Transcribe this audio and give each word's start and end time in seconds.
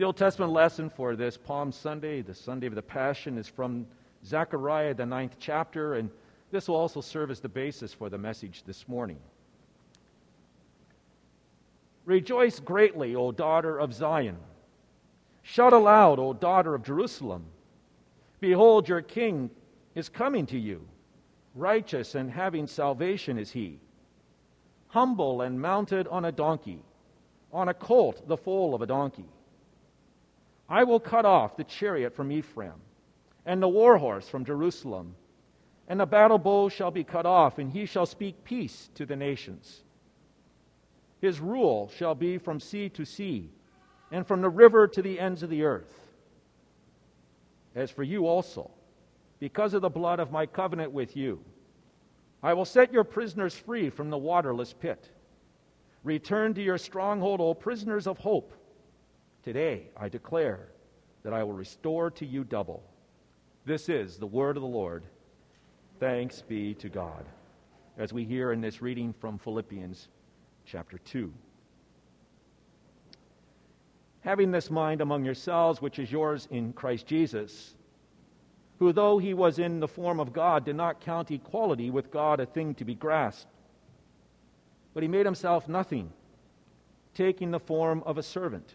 The 0.00 0.06
Old 0.06 0.16
Testament 0.16 0.54
lesson 0.54 0.88
for 0.88 1.14
this 1.14 1.36
Palm 1.36 1.70
Sunday, 1.70 2.22
the 2.22 2.34
Sunday 2.34 2.66
of 2.66 2.74
the 2.74 2.80
Passion, 2.80 3.36
is 3.36 3.46
from 3.46 3.86
Zechariah, 4.24 4.94
the 4.94 5.04
ninth 5.04 5.36
chapter, 5.38 5.92
and 5.96 6.08
this 6.50 6.68
will 6.68 6.76
also 6.76 7.02
serve 7.02 7.30
as 7.30 7.40
the 7.40 7.50
basis 7.50 7.92
for 7.92 8.08
the 8.08 8.16
message 8.16 8.62
this 8.62 8.88
morning. 8.88 9.18
Rejoice 12.06 12.60
greatly, 12.60 13.14
O 13.14 13.30
daughter 13.30 13.76
of 13.76 13.92
Zion. 13.92 14.38
Shout 15.42 15.74
aloud, 15.74 16.18
O 16.18 16.32
daughter 16.32 16.74
of 16.74 16.82
Jerusalem. 16.82 17.44
Behold, 18.40 18.88
your 18.88 19.02
king 19.02 19.50
is 19.94 20.08
coming 20.08 20.46
to 20.46 20.58
you. 20.58 20.80
Righteous 21.54 22.14
and 22.14 22.30
having 22.30 22.66
salvation 22.66 23.38
is 23.38 23.50
he. 23.50 23.78
Humble 24.88 25.42
and 25.42 25.60
mounted 25.60 26.08
on 26.08 26.24
a 26.24 26.32
donkey, 26.32 26.82
on 27.52 27.68
a 27.68 27.74
colt, 27.74 28.26
the 28.26 28.38
foal 28.38 28.74
of 28.74 28.80
a 28.80 28.86
donkey. 28.86 29.26
I 30.70 30.84
will 30.84 31.00
cut 31.00 31.24
off 31.24 31.56
the 31.56 31.64
chariot 31.64 32.14
from 32.14 32.30
Ephraim, 32.30 32.80
and 33.44 33.60
the 33.60 33.68
war 33.68 33.98
horse 33.98 34.28
from 34.28 34.44
Jerusalem. 34.44 35.16
And 35.88 35.98
the 35.98 36.06
battle 36.06 36.38
bow 36.38 36.68
shall 36.68 36.92
be 36.92 37.02
cut 37.02 37.26
off, 37.26 37.58
and 37.58 37.72
he 37.72 37.84
shall 37.84 38.06
speak 38.06 38.44
peace 38.44 38.88
to 38.94 39.04
the 39.04 39.16
nations. 39.16 39.82
His 41.20 41.40
rule 41.40 41.90
shall 41.96 42.14
be 42.14 42.38
from 42.38 42.60
sea 42.60 42.88
to 42.90 43.04
sea, 43.04 43.50
and 44.12 44.24
from 44.24 44.40
the 44.40 44.48
river 44.48 44.86
to 44.86 45.02
the 45.02 45.18
ends 45.18 45.42
of 45.42 45.50
the 45.50 45.64
earth. 45.64 45.92
As 47.74 47.90
for 47.90 48.04
you 48.04 48.28
also, 48.28 48.70
because 49.40 49.74
of 49.74 49.82
the 49.82 49.88
blood 49.88 50.20
of 50.20 50.30
my 50.30 50.46
covenant 50.46 50.92
with 50.92 51.16
you, 51.16 51.40
I 52.42 52.54
will 52.54 52.64
set 52.64 52.92
your 52.92 53.04
prisoners 53.04 53.56
free 53.56 53.90
from 53.90 54.10
the 54.10 54.18
waterless 54.18 54.72
pit. 54.72 55.10
Return 56.04 56.54
to 56.54 56.62
your 56.62 56.78
stronghold, 56.78 57.40
O 57.40 57.54
prisoners 57.54 58.06
of 58.06 58.18
hope. 58.18 58.54
Today 59.42 59.88
I 59.96 60.10
declare 60.10 60.68
that 61.22 61.32
I 61.32 61.42
will 61.42 61.54
restore 61.54 62.10
to 62.10 62.26
you 62.26 62.44
double. 62.44 62.82
This 63.64 63.88
is 63.88 64.18
the 64.18 64.26
word 64.26 64.56
of 64.56 64.62
the 64.62 64.68
Lord. 64.68 65.04
Thanks 65.98 66.42
be 66.42 66.74
to 66.74 66.90
God. 66.90 67.24
As 67.96 68.12
we 68.12 68.24
hear 68.24 68.52
in 68.52 68.60
this 68.60 68.82
reading 68.82 69.14
from 69.14 69.38
Philippians 69.38 70.08
chapter 70.66 70.98
2. 70.98 71.32
Having 74.20 74.50
this 74.50 74.70
mind 74.70 75.00
among 75.00 75.24
yourselves, 75.24 75.80
which 75.80 75.98
is 75.98 76.12
yours 76.12 76.46
in 76.50 76.74
Christ 76.74 77.06
Jesus, 77.06 77.74
who, 78.78 78.92
though 78.92 79.16
he 79.16 79.32
was 79.32 79.58
in 79.58 79.80
the 79.80 79.88
form 79.88 80.20
of 80.20 80.34
God, 80.34 80.66
did 80.66 80.76
not 80.76 81.00
count 81.00 81.30
equality 81.30 81.90
with 81.90 82.10
God 82.10 82.40
a 82.40 82.46
thing 82.46 82.74
to 82.74 82.84
be 82.84 82.94
grasped, 82.94 83.50
but 84.92 85.02
he 85.02 85.08
made 85.08 85.24
himself 85.24 85.66
nothing, 85.66 86.12
taking 87.14 87.50
the 87.50 87.58
form 87.58 88.02
of 88.04 88.18
a 88.18 88.22
servant 88.22 88.74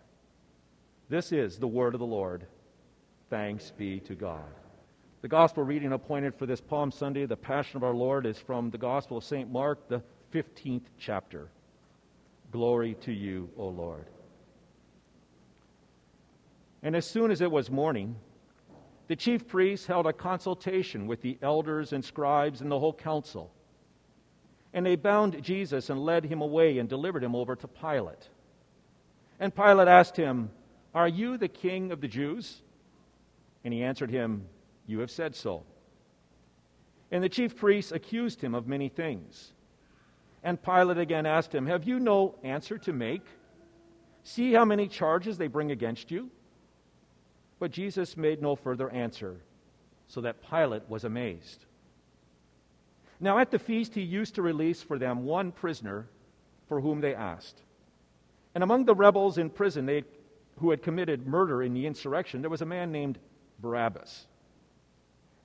This 1.11 1.33
is 1.33 1.57
the 1.57 1.67
word 1.67 1.93
of 1.93 1.99
the 1.99 2.05
Lord. 2.05 2.45
Thanks 3.29 3.73
be 3.77 3.99
to 3.99 4.15
God. 4.15 4.45
The 5.21 5.27
gospel 5.27 5.61
reading 5.61 5.91
appointed 5.91 6.33
for 6.33 6.45
this 6.45 6.61
Palm 6.61 6.89
Sunday, 6.89 7.25
the 7.25 7.35
Passion 7.35 7.75
of 7.75 7.83
our 7.83 7.93
Lord, 7.93 8.25
is 8.25 8.37
from 8.37 8.69
the 8.69 8.77
Gospel 8.77 9.17
of 9.17 9.25
St. 9.25 9.51
Mark, 9.51 9.89
the 9.89 10.01
15th 10.33 10.85
chapter. 10.97 11.49
Glory 12.53 12.95
to 13.01 13.11
you, 13.11 13.49
O 13.57 13.67
Lord. 13.67 14.05
And 16.81 16.95
as 16.95 17.05
soon 17.05 17.29
as 17.29 17.41
it 17.41 17.51
was 17.51 17.69
morning, 17.69 18.15
the 19.09 19.17
chief 19.17 19.49
priests 19.49 19.85
held 19.85 20.07
a 20.07 20.13
consultation 20.13 21.07
with 21.07 21.21
the 21.21 21.37
elders 21.41 21.91
and 21.91 22.05
scribes 22.05 22.61
and 22.61 22.71
the 22.71 22.79
whole 22.79 22.93
council. 22.93 23.51
And 24.73 24.85
they 24.85 24.95
bound 24.95 25.43
Jesus 25.43 25.89
and 25.89 26.05
led 26.05 26.23
him 26.23 26.39
away 26.39 26.77
and 26.77 26.87
delivered 26.87 27.21
him 27.21 27.35
over 27.35 27.57
to 27.57 27.67
Pilate. 27.67 28.29
And 29.41 29.53
Pilate 29.53 29.89
asked 29.89 30.15
him, 30.15 30.51
are 30.93 31.07
you 31.07 31.37
the 31.37 31.47
king 31.47 31.91
of 31.91 32.01
the 32.01 32.07
Jews? 32.07 32.61
And 33.63 33.73
he 33.73 33.83
answered 33.83 34.09
him, 34.09 34.45
You 34.87 34.99
have 34.99 35.11
said 35.11 35.35
so. 35.35 35.63
And 37.11 37.23
the 37.23 37.29
chief 37.29 37.55
priests 37.55 37.91
accused 37.91 38.41
him 38.41 38.55
of 38.55 38.67
many 38.67 38.89
things. 38.89 39.53
And 40.43 40.61
Pilate 40.61 40.97
again 40.97 41.25
asked 41.25 41.53
him, 41.53 41.67
Have 41.67 41.83
you 41.83 41.99
no 41.99 42.35
answer 42.43 42.77
to 42.79 42.93
make? 42.93 43.25
See 44.23 44.53
how 44.53 44.65
many 44.65 44.87
charges 44.87 45.37
they 45.37 45.47
bring 45.47 45.71
against 45.71 46.11
you? 46.11 46.29
But 47.59 47.71
Jesus 47.71 48.17
made 48.17 48.41
no 48.41 48.55
further 48.55 48.89
answer, 48.89 49.37
so 50.07 50.21
that 50.21 50.41
Pilate 50.49 50.89
was 50.89 51.03
amazed. 51.03 51.65
Now 53.19 53.37
at 53.37 53.51
the 53.51 53.59
feast, 53.59 53.93
he 53.93 54.01
used 54.01 54.35
to 54.35 54.41
release 54.41 54.81
for 54.81 54.97
them 54.97 55.25
one 55.25 55.51
prisoner 55.51 56.07
for 56.67 56.81
whom 56.81 57.01
they 57.01 57.13
asked. 57.13 57.61
And 58.55 58.63
among 58.63 58.85
the 58.85 58.95
rebels 58.95 59.37
in 59.37 59.49
prison, 59.49 59.85
they 59.85 60.03
who 60.57 60.69
had 60.69 60.83
committed 60.83 61.27
murder 61.27 61.63
in 61.63 61.73
the 61.73 61.85
insurrection, 61.85 62.41
there 62.41 62.49
was 62.49 62.61
a 62.61 62.65
man 62.65 62.91
named 62.91 63.17
Barabbas. 63.59 64.27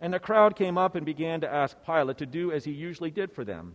And 0.01 0.13
the 0.13 0.19
crowd 0.19 0.57
came 0.57 0.77
up 0.77 0.95
and 0.95 1.07
began 1.07 1.41
to 1.41 1.53
ask 1.53 1.77
Pilate 1.85 2.19
to 2.19 2.27
do 2.27 2.53
as 2.53 2.65
he 2.65 2.73
usually 2.73 3.11
did 3.11 3.33
for 3.33 3.45
them. 3.45 3.75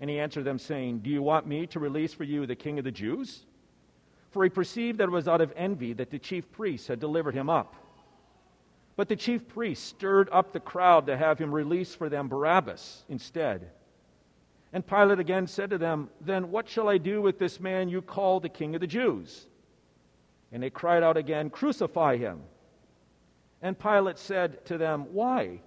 And 0.00 0.08
he 0.08 0.18
answered 0.18 0.44
them, 0.44 0.58
saying, 0.58 1.00
Do 1.00 1.10
you 1.10 1.22
want 1.22 1.46
me 1.46 1.66
to 1.68 1.78
release 1.78 2.14
for 2.14 2.24
you 2.24 2.46
the 2.46 2.56
king 2.56 2.78
of 2.78 2.84
the 2.84 2.90
Jews? 2.90 3.44
For 4.30 4.42
he 4.42 4.50
perceived 4.50 4.98
that 4.98 5.08
it 5.08 5.12
was 5.12 5.28
out 5.28 5.42
of 5.42 5.52
envy 5.54 5.92
that 5.92 6.10
the 6.10 6.18
chief 6.18 6.50
priests 6.50 6.88
had 6.88 6.98
delivered 6.98 7.34
him 7.34 7.50
up. 7.50 7.74
But 8.96 9.08
the 9.08 9.16
chief 9.16 9.46
priests 9.46 9.84
stirred 9.84 10.28
up 10.32 10.52
the 10.52 10.60
crowd 10.60 11.06
to 11.06 11.16
have 11.16 11.38
him 11.38 11.52
release 11.52 11.94
for 11.94 12.08
them 12.08 12.28
Barabbas 12.28 13.04
instead. 13.08 13.70
And 14.72 14.86
Pilate 14.86 15.18
again 15.18 15.46
said 15.46 15.70
to 15.70 15.78
them, 15.78 16.08
Then 16.20 16.50
what 16.50 16.68
shall 16.68 16.88
I 16.88 16.98
do 16.98 17.20
with 17.20 17.38
this 17.38 17.60
man 17.60 17.88
you 17.88 18.00
call 18.00 18.40
the 18.40 18.48
king 18.48 18.74
of 18.74 18.80
the 18.80 18.86
Jews? 18.86 19.46
And 20.52 20.62
they 20.62 20.70
cried 20.70 21.02
out 21.02 21.16
again, 21.16 21.50
Crucify 21.50 22.18
him. 22.18 22.40
And 23.62 23.78
Pilate 23.78 24.18
said 24.18 24.64
to 24.66 24.76
them, 24.76 25.06
Why? 25.12 25.60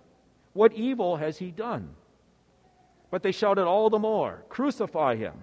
What 0.54 0.74
evil 0.74 1.18
has 1.18 1.38
he 1.38 1.52
done? 1.52 1.90
But 3.10 3.24
they 3.24 3.32
shouted 3.32 3.66
all 3.66 3.90
the 3.90 4.00
more, 4.00 4.44
Crucify 4.50 5.16
him. 5.16 5.34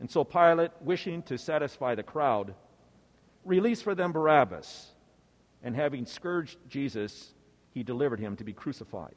And 0.00 0.10
so 0.10 0.24
Pilate, 0.24 0.70
wishing 0.80 1.22
to 1.24 1.36
satisfy 1.36 1.94
the 1.94 2.02
crowd, 2.02 2.54
released 3.44 3.82
for 3.82 3.94
them 3.94 4.12
Barabbas, 4.12 4.92
and 5.62 5.74
having 5.74 6.06
scourged 6.06 6.58
Jesus, 6.68 7.34
he 7.72 7.82
delivered 7.82 8.20
him 8.20 8.36
to 8.36 8.44
be 8.44 8.52
crucified. 8.52 9.14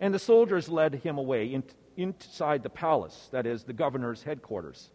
And 0.00 0.12
the 0.12 0.18
soldiers 0.18 0.68
led 0.68 0.96
him 0.96 1.16
away 1.16 1.46
in, 1.46 1.64
inside 1.96 2.62
the 2.62 2.70
palace, 2.70 3.28
that 3.32 3.46
is, 3.46 3.64
the 3.64 3.72
governor's 3.72 4.22
headquarters. 4.22 4.90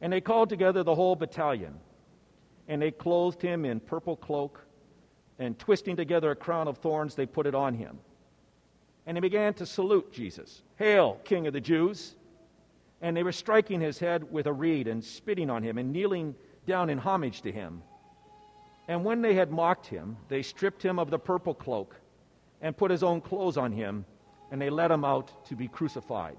And 0.00 0.12
they 0.12 0.20
called 0.20 0.48
together 0.48 0.82
the 0.82 0.94
whole 0.94 1.16
battalion, 1.16 1.74
and 2.68 2.80
they 2.80 2.90
clothed 2.90 3.40
him 3.40 3.64
in 3.64 3.80
purple 3.80 4.16
cloak, 4.16 4.60
and 5.38 5.58
twisting 5.58 5.96
together 5.96 6.30
a 6.30 6.36
crown 6.36 6.68
of 6.68 6.78
thorns, 6.78 7.14
they 7.14 7.26
put 7.26 7.46
it 7.46 7.54
on 7.54 7.74
him. 7.74 7.98
And 9.06 9.16
they 9.16 9.20
began 9.20 9.54
to 9.54 9.66
salute 9.66 10.12
Jesus. 10.12 10.62
Hail, 10.76 11.20
King 11.24 11.46
of 11.46 11.52
the 11.52 11.60
Jews! 11.60 12.16
And 13.02 13.16
they 13.16 13.22
were 13.22 13.32
striking 13.32 13.80
his 13.80 13.98
head 13.98 14.30
with 14.32 14.46
a 14.46 14.52
reed 14.52 14.88
and 14.88 15.04
spitting 15.04 15.50
on 15.50 15.62
him 15.62 15.76
and 15.78 15.92
kneeling 15.92 16.34
down 16.66 16.88
in 16.88 16.98
homage 16.98 17.42
to 17.42 17.52
him. 17.52 17.82
And 18.88 19.04
when 19.04 19.22
they 19.22 19.34
had 19.34 19.50
mocked 19.50 19.86
him, 19.86 20.16
they 20.28 20.42
stripped 20.42 20.82
him 20.82 20.98
of 20.98 21.10
the 21.10 21.18
purple 21.18 21.54
cloak 21.54 21.96
and 22.60 22.76
put 22.76 22.90
his 22.90 23.02
own 23.02 23.20
clothes 23.20 23.56
on 23.56 23.72
him, 23.72 24.06
and 24.50 24.60
they 24.60 24.70
led 24.70 24.90
him 24.90 25.04
out 25.04 25.44
to 25.46 25.56
be 25.56 25.68
crucified. 25.68 26.38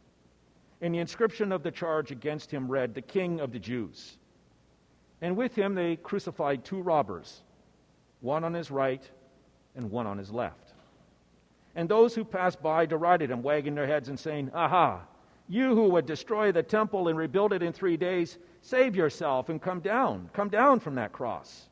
And 0.81 0.93
the 0.93 0.99
inscription 0.99 1.51
of 1.51 1.63
the 1.63 1.71
charge 1.71 2.11
against 2.11 2.51
him 2.51 2.67
read, 2.69 2.93
The 2.93 3.01
King 3.01 3.39
of 3.39 3.51
the 3.51 3.59
Jews. 3.59 4.17
And 5.21 5.37
with 5.37 5.55
him 5.55 5.75
they 5.75 5.95
crucified 5.97 6.65
two 6.65 6.81
robbers, 6.81 7.41
one 8.21 8.43
on 8.43 8.53
his 8.53 8.71
right 8.71 9.07
and 9.75 9.91
one 9.91 10.07
on 10.07 10.17
his 10.17 10.31
left. 10.31 10.73
And 11.75 11.87
those 11.87 12.15
who 12.15 12.25
passed 12.25 12.61
by 12.61 12.85
derided 12.85 13.29
him, 13.29 13.43
wagging 13.43 13.75
their 13.75 13.87
heads 13.87 14.09
and 14.09 14.19
saying, 14.19 14.51
Aha, 14.53 15.01
you 15.47 15.75
who 15.75 15.89
would 15.89 16.05
destroy 16.05 16.51
the 16.51 16.63
temple 16.63 17.07
and 17.07 17.17
rebuild 17.17 17.53
it 17.53 17.61
in 17.61 17.71
three 17.71 17.97
days, 17.97 18.37
save 18.61 18.95
yourself 18.95 19.49
and 19.49 19.61
come 19.61 19.79
down. 19.79 20.29
Come 20.33 20.49
down 20.49 20.79
from 20.79 20.95
that 20.95 21.11
cross. 21.11 21.67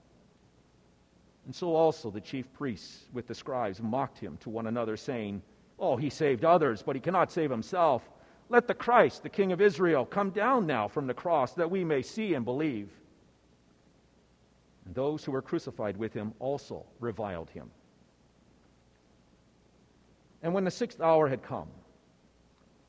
And 1.46 1.56
so 1.56 1.76
also 1.76 2.12
the 2.12 2.22
chief 2.22 2.52
priests 2.54 3.06
with 3.12 3.28
the 3.28 3.34
scribes 3.34 3.82
mocked 3.82 4.20
him 4.20 4.38
to 4.42 4.50
one 4.50 4.68
another, 4.68 4.96
saying, 4.96 5.42
Oh, 5.80 5.96
he 5.96 6.10
saved 6.10 6.46
others, 6.46 6.84
but 6.84 6.96
he 6.96 7.02
cannot 7.02 7.32
save 7.32 7.50
himself. 7.50 8.08
Let 8.50 8.68
the 8.68 8.74
Christ, 8.74 9.22
the 9.22 9.30
King 9.30 9.52
of 9.52 9.62
Israel, 9.62 10.06
come 10.06 10.32
down 10.32 10.66
now 10.66 10.88
from 10.88 11.06
the 11.06 11.14
cross 11.14 11.54
that 11.54 11.70
we 11.70 11.84
may 11.84 12.02
see 12.02 12.34
and 12.34 12.44
believe. 12.44 12.90
And 14.86 14.96
those 14.96 15.24
who 15.24 15.32
were 15.32 15.42
crucified 15.42 15.98
with 15.98 16.14
him 16.14 16.34
also 16.40 16.86
reviled 17.00 17.52
him. 17.52 17.70
And 20.42 20.54
when 20.54 20.64
the 20.64 20.72
sixth 20.72 21.00
hour 21.00 21.30
had 21.30 21.44
come, 21.44 21.68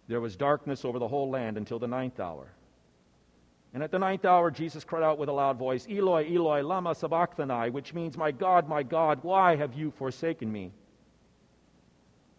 there 0.08 0.20
was 0.20 0.34
darkness 0.34 0.84
over 0.84 0.98
the 0.98 1.08
whole 1.08 1.28
land 1.30 1.58
until 1.58 1.78
the 1.78 1.86
ninth 1.86 2.20
hour. 2.20 2.46
And 3.74 3.82
at 3.82 3.90
the 3.90 3.98
ninth 3.98 4.24
hour, 4.24 4.50
Jesus 4.50 4.82
cried 4.82 5.02
out 5.02 5.18
with 5.18 5.28
a 5.28 5.32
loud 5.32 5.58
voice, 5.58 5.86
Eloi, 5.88 6.34
Eloi, 6.34 6.62
lama 6.62 6.94
sabachthani, 6.94 7.70
which 7.70 7.94
means, 7.94 8.16
My 8.16 8.32
God, 8.32 8.68
my 8.68 8.82
God, 8.82 9.20
why 9.22 9.56
have 9.56 9.74
you 9.74 9.90
forsaken 9.92 10.50
me? 10.50 10.72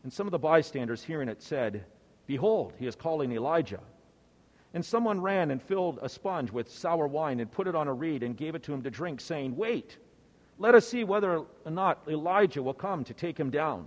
And 0.03 0.11
some 0.11 0.27
of 0.27 0.31
the 0.31 0.39
bystanders 0.39 1.03
hearing 1.03 1.29
it 1.29 1.41
said, 1.41 1.85
Behold, 2.31 2.71
he 2.79 2.87
is 2.87 2.95
calling 2.95 3.33
Elijah. 3.33 3.81
And 4.73 4.85
someone 4.85 5.19
ran 5.19 5.51
and 5.51 5.61
filled 5.61 5.99
a 6.01 6.07
sponge 6.07 6.49
with 6.49 6.71
sour 6.71 7.05
wine 7.05 7.41
and 7.41 7.51
put 7.51 7.67
it 7.67 7.75
on 7.75 7.89
a 7.89 7.93
reed 7.93 8.23
and 8.23 8.37
gave 8.37 8.55
it 8.55 8.63
to 8.63 8.73
him 8.73 8.83
to 8.83 8.89
drink, 8.89 9.19
saying, 9.19 9.57
Wait, 9.57 9.97
let 10.57 10.73
us 10.73 10.87
see 10.87 11.03
whether 11.03 11.39
or 11.65 11.71
not 11.71 11.99
Elijah 12.07 12.63
will 12.63 12.73
come 12.73 13.03
to 13.03 13.13
take 13.13 13.37
him 13.37 13.49
down. 13.49 13.85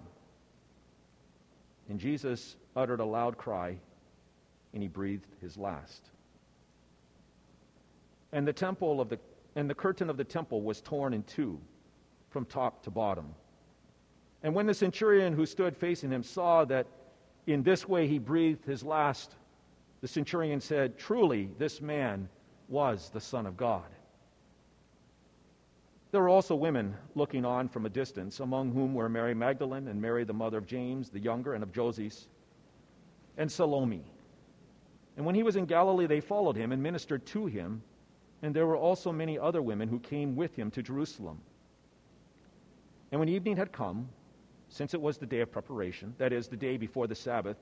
And 1.89 1.99
Jesus 1.99 2.57
uttered 2.77 3.01
a 3.01 3.05
loud 3.07 3.39
cry, 3.39 3.79
and 4.75 4.83
he 4.83 4.89
breathed 4.89 5.25
his 5.41 5.57
last. 5.57 6.03
And 8.31 8.47
the 8.47 8.53
temple 8.53 9.01
of 9.01 9.09
the 9.09 9.19
and 9.57 9.71
the 9.71 9.75
curtain 9.75 10.11
of 10.11 10.19
the 10.19 10.25
temple 10.25 10.61
was 10.61 10.83
torn 10.83 11.15
in 11.15 11.23
two 11.23 11.59
from 12.29 12.45
top 12.45 12.83
to 12.83 12.91
bottom. 12.91 13.35
And 14.43 14.55
when 14.55 14.67
the 14.67 14.75
centurion 14.75 15.33
who 15.33 15.47
stood 15.47 15.75
facing 15.75 16.11
him 16.11 16.23
saw 16.23 16.67
that 16.67 16.87
in 17.47 17.63
this 17.63 17.89
way 17.89 18.07
he 18.07 18.19
breathed 18.19 18.65
his 18.65 18.83
last, 18.83 19.35
the 20.01 20.09
centurion 20.09 20.61
said, 20.61 20.99
Truly, 20.99 21.51
this 21.59 21.81
man 21.81 22.29
was 22.69 23.11
the 23.11 23.21
Son 23.21 23.47
of 23.47 23.57
God. 23.57 23.85
There 26.11 26.23
were 26.23 26.29
also 26.29 26.55
women 26.55 26.95
looking 27.15 27.45
on 27.45 27.69
from 27.69 27.87
a 27.87 27.91
distance, 27.91 28.41
among 28.41 28.73
whom 28.73 28.95
were 28.95 29.09
Mary 29.09 29.35
Magdalene 29.35 29.89
and 29.89 30.01
Mary, 30.01 30.25
the 30.25 30.33
mother 30.33 30.59
of 30.59 30.67
James 30.67 31.11
the 31.11 31.19
younger 31.19 31.55
and 31.55 31.63
of 31.65 31.73
Joses, 31.73 32.29
and 33.37 33.51
Salome. 33.51 34.05
And 35.17 35.27
when 35.27 35.35
he 35.35 35.43
was 35.43 35.57
in 35.57 35.67
Galilee, 35.67 36.07
they 36.07 36.21
followed 36.21 36.57
him 36.57 36.73
and 36.73 36.83
ministered 36.83 37.27
to 37.27 37.47
him, 37.47 37.83
and 38.43 38.55
there 38.55 38.67
were 38.67 38.77
also 38.77 39.11
many 39.11 39.39
other 39.39 39.61
women 39.61 39.89
who 39.89 39.99
came 39.99 40.37
with 40.37 40.55
him 40.55 40.71
to 40.73 40.83
Jerusalem. 40.83 41.41
And 43.11 43.19
when 43.19 43.29
evening 43.29 43.57
had 43.57 43.73
come, 43.73 44.09
since 44.75 44.93
it 44.93 45.01
was 45.01 45.19
the 45.19 45.27
day 45.27 45.39
of 45.39 45.53
preparation, 45.53 46.13
that 46.19 46.33
is, 46.33 46.49
the 46.49 46.57
day 46.57 46.77
before 46.77 47.07
the 47.07 47.15
Sabbath, 47.15 47.57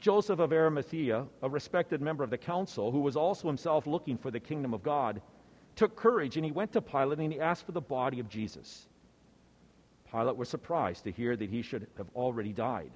Joseph 0.00 0.38
of 0.38 0.50
Arimathea, 0.50 1.26
a 1.42 1.48
respected 1.48 2.00
member 2.00 2.24
of 2.24 2.30
the 2.30 2.38
council, 2.38 2.90
who 2.90 3.00
was 3.00 3.16
also 3.16 3.48
himself 3.48 3.86
looking 3.86 4.16
for 4.16 4.30
the 4.30 4.40
kingdom 4.40 4.72
of 4.72 4.82
God, 4.82 5.20
took 5.76 5.94
courage 5.94 6.38
and 6.38 6.46
he 6.46 6.50
went 6.50 6.72
to 6.72 6.80
Pilate 6.80 7.18
and 7.18 7.30
he 7.30 7.38
asked 7.38 7.66
for 7.66 7.72
the 7.72 7.82
body 7.82 8.18
of 8.18 8.30
Jesus. 8.30 8.88
Pilate 10.10 10.38
was 10.38 10.48
surprised 10.48 11.04
to 11.04 11.12
hear 11.12 11.36
that 11.36 11.50
he 11.50 11.60
should 11.60 11.86
have 11.98 12.08
already 12.16 12.54
died. 12.54 12.92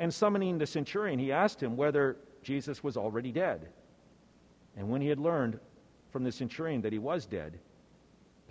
And 0.00 0.12
summoning 0.12 0.58
the 0.58 0.66
centurion, 0.66 1.20
he 1.20 1.30
asked 1.30 1.62
him 1.62 1.76
whether 1.76 2.16
Jesus 2.42 2.82
was 2.82 2.96
already 2.96 3.30
dead. 3.30 3.68
And 4.76 4.90
when 4.90 5.00
he 5.00 5.06
had 5.06 5.20
learned 5.20 5.60
from 6.10 6.24
the 6.24 6.32
centurion 6.32 6.80
that 6.80 6.92
he 6.92 6.98
was 6.98 7.24
dead, 7.24 7.60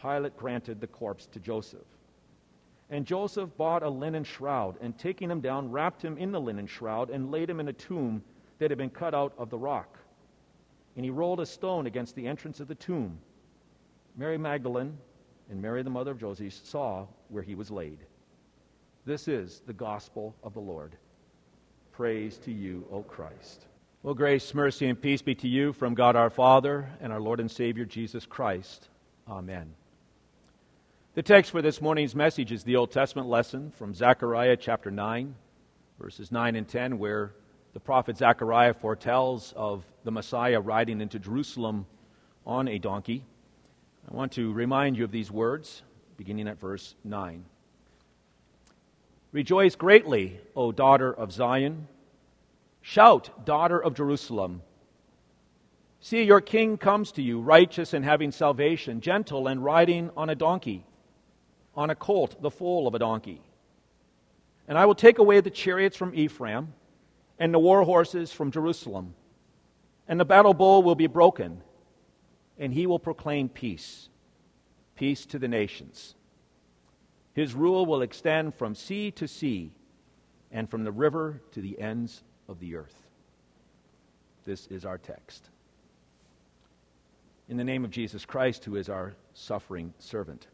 Pilate 0.02 0.38
granted 0.38 0.80
the 0.80 0.88
corpse 0.88 1.26
to 1.26 1.42
Joseph. 1.42 1.97
And 2.90 3.06
Joseph 3.06 3.50
bought 3.58 3.84
a 3.84 3.90
linen 3.90 4.24
shroud, 4.24 4.78
and 4.80 4.98
taking 4.98 5.30
him 5.30 5.42
down, 5.42 5.72
wrapped 5.72 6.02
him 6.02 6.18
in 6.18 6.32
the 6.32 6.40
linen 6.40 6.68
shroud, 6.68 7.10
and 7.10 7.32
laid 7.32 7.50
him 7.50 7.60
in 7.60 7.68
a 7.68 7.74
tomb 7.74 8.24
that 8.60 8.72
had 8.72 8.78
been 8.78 8.90
cut 8.90 9.14
out 9.14 9.34
of 9.38 9.50
the 9.50 9.58
rock. 9.58 9.98
And 10.96 11.04
he 11.04 11.12
rolled 11.12 11.40
a 11.40 11.46
stone 11.46 11.86
against 11.86 12.16
the 12.16 12.28
entrance 12.28 12.60
of 12.60 12.68
the 12.68 12.76
tomb. 12.76 13.20
Mary 14.16 14.38
Magdalene 14.38 14.98
and 15.50 15.62
Mary, 15.62 15.84
the 15.84 15.90
mother 15.90 16.12
of 16.12 16.20
Joses, 16.20 16.62
saw 16.64 17.06
where 17.30 17.44
he 17.44 17.56
was 17.56 17.70
laid. 17.70 18.00
This 19.06 19.28
is 19.28 19.62
the 19.66 19.74
gospel 19.74 20.36
of 20.44 20.54
the 20.54 20.60
Lord. 20.60 20.96
Praise 21.92 22.38
to 22.40 22.52
you, 22.52 22.86
O 22.92 23.04
Christ. 23.04 23.66
Well, 24.04 24.14
grace, 24.14 24.54
mercy, 24.54 24.88
and 24.88 25.02
peace 25.02 25.22
be 25.22 25.36
to 25.36 25.48
you 25.48 25.74
from 25.74 25.94
God 25.94 26.16
our 26.16 26.30
Father 26.30 26.90
and 27.02 27.12
our 27.12 27.20
Lord 27.20 27.40
and 27.40 27.50
Savior 27.50 27.86
Jesus 27.86 28.26
Christ. 28.26 28.88
Amen. 29.28 29.74
The 31.18 31.24
text 31.24 31.50
for 31.50 31.64
this 31.64 31.82
morning's 31.82 32.14
message 32.14 32.52
is 32.52 32.64
the 32.64 32.76
Old 32.76 32.92
Testament 32.92 33.28
lesson 33.28 33.72
from 33.72 33.96
Zechariah 33.96 34.56
chapter 34.56 34.92
9, 34.92 35.34
verses 36.00 36.32
9 36.32 36.56
and 36.56 36.68
10, 36.68 37.00
where 37.00 37.34
the 37.74 37.80
prophet 37.80 38.20
Zechariah 38.20 38.76
foretells 38.76 39.52
of 39.58 39.84
the 40.04 40.12
Messiah 40.12 40.60
riding 40.60 41.02
into 41.02 41.18
Jerusalem 41.18 41.88
on 42.46 42.68
a 42.68 42.78
donkey. 42.78 43.26
I 44.08 44.16
want 44.16 44.34
to 44.34 44.54
remind 44.54 44.96
you 44.96 45.06
of 45.06 45.12
these 45.12 45.32
words, 45.32 45.82
beginning 46.18 46.48
at 46.48 46.60
verse 46.60 46.94
9. 47.04 47.44
Rejoice 49.32 49.76
greatly, 49.76 50.40
O 50.56 50.72
daughter 50.72 51.12
of 51.12 51.32
Zion. 51.32 51.88
Shout, 52.84 53.44
daughter 53.44 53.82
of 53.82 53.96
Jerusalem. 53.96 54.62
See, 56.00 56.22
your 56.22 56.42
king 56.42 56.78
comes 56.78 57.12
to 57.14 57.24
you, 57.24 57.40
righteous 57.42 57.96
and 57.96 58.06
having 58.06 58.32
salvation, 58.32 59.02
gentle 59.02 59.48
and 59.48 59.66
riding 59.66 60.12
on 60.16 60.30
a 60.30 60.36
donkey, 60.36 60.86
on 61.78 61.92
a 61.92 61.96
colt, 61.96 62.42
the 62.42 62.50
foal 62.50 62.88
of 62.88 62.96
a 62.96 63.00
donkey. 63.00 63.40
And 64.68 64.78
I 64.78 64.86
will 64.86 64.96
take 64.96 65.20
away 65.20 65.40
the 65.40 65.52
chariots 65.52 65.96
from 65.96 66.16
Ephraim 66.16 66.74
and 67.40 67.54
the 67.54 67.60
war 67.60 67.84
horses 67.84 68.34
from 68.34 68.52
Jerusalem. 68.52 69.14
And 70.08 70.20
the 70.20 70.26
battle 70.26 70.56
bow 70.56 70.80
will 70.80 70.96
be 70.96 71.08
broken 71.08 71.62
and 72.58 72.74
he 72.74 72.88
will 72.88 73.00
proclaim 73.00 73.48
peace, 73.50 74.10
peace 74.96 75.26
to 75.28 75.38
the 75.38 75.48
nations. 75.48 76.16
His 77.34 77.54
rule 77.54 77.86
will 77.86 78.02
extend 78.02 78.56
from 78.56 78.74
sea 78.74 79.12
to 79.12 79.28
sea 79.28 79.72
and 80.52 80.68
from 80.68 80.84
the 80.84 80.92
river 80.92 81.44
to 81.52 81.62
the 81.62 81.80
ends 81.80 82.24
of 82.50 82.60
the 82.60 82.76
earth. 82.76 83.08
This 84.44 84.66
is 84.68 84.86
our 84.86 84.98
text. 84.98 85.50
In 87.48 87.58
the 87.58 87.64
name 87.64 87.86
of 87.86 87.92
Jesus 87.92 88.26
Christ, 88.26 88.66
who 88.66 88.76
is 88.76 88.90
our 88.90 89.14
suffering 89.34 89.94
servant. 90.00 90.48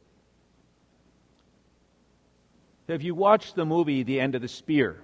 Have 2.94 3.02
you 3.02 3.16
watch 3.16 3.56
the 3.56 3.66
movie 3.66 4.04
The 4.04 4.20
End 4.20 4.36
of 4.36 4.44
the 4.44 4.48
Spear? 4.48 5.02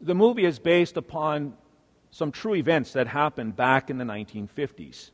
The 0.00 0.14
movie 0.14 0.46
is 0.46 0.58
based 0.58 0.96
upon 0.96 1.52
some 2.10 2.32
true 2.32 2.54
events 2.54 2.94
that 2.94 3.06
happened 3.06 3.56
back 3.56 3.90
in 3.90 3.98
the 3.98 4.04
1950s. 4.06 5.10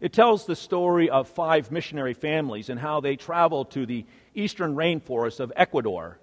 It 0.00 0.12
tells 0.12 0.46
the 0.46 0.54
story 0.54 1.10
of 1.10 1.28
five 1.28 1.72
missionary 1.72 2.14
families 2.14 2.68
and 2.68 2.78
how 2.78 3.00
they 3.00 3.16
traveled 3.16 3.72
to 3.72 3.86
the 3.86 4.06
eastern 4.36 4.76
rainforest 4.76 5.40
of 5.40 5.52
Ecuador 5.56 6.20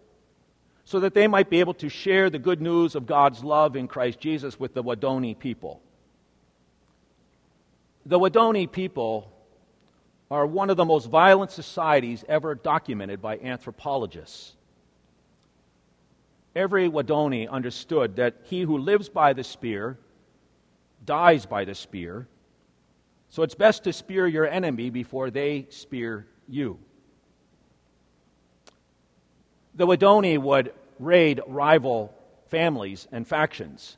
so 0.86 1.02
that 1.02 1.14
they 1.14 1.28
might 1.28 1.50
be 1.50 1.60
able 1.60 1.74
to 1.74 1.90
share 1.90 2.30
the 2.30 2.40
good 2.40 2.62
news 2.62 2.96
of 2.96 3.06
God's 3.06 3.44
love 3.44 3.76
in 3.76 3.90
Christ 3.90 4.22
Jesus 4.22 4.58
with 4.58 4.74
the 4.74 4.82
Waodani 4.82 5.38
people. 5.38 5.82
The 8.06 8.18
Waodani 8.18 8.72
people 8.72 9.34
are 10.30 10.46
one 10.46 10.70
of 10.70 10.78
the 10.78 10.86
most 10.86 11.10
violent 11.10 11.52
societies 11.52 12.26
ever 12.28 12.56
documented 12.56 13.22
by 13.22 13.38
anthropologists 13.38 14.58
every 16.58 16.90
Waodani 16.90 17.48
understood 17.48 18.16
that 18.16 18.36
he 18.44 18.62
who 18.62 18.80
lives 18.80 19.10
by 19.10 19.32
the 19.32 19.44
spear 19.44 19.98
dies 21.06 21.46
by 21.46 21.64
the 21.64 21.76
spear. 21.76 22.28
So 23.30 23.44
it's 23.44 23.54
best 23.54 23.84
to 23.84 23.94
spear 23.94 24.26
your 24.26 24.48
enemy 24.48 24.90
before 24.90 25.30
they 25.30 25.68
spear 25.70 26.26
you. 26.50 26.80
The 29.76 29.86
Waodani 29.86 30.40
would 30.40 30.74
raid 31.00 31.42
rival 31.48 32.12
families 32.48 33.08
and 33.12 33.28
factions, 33.28 33.98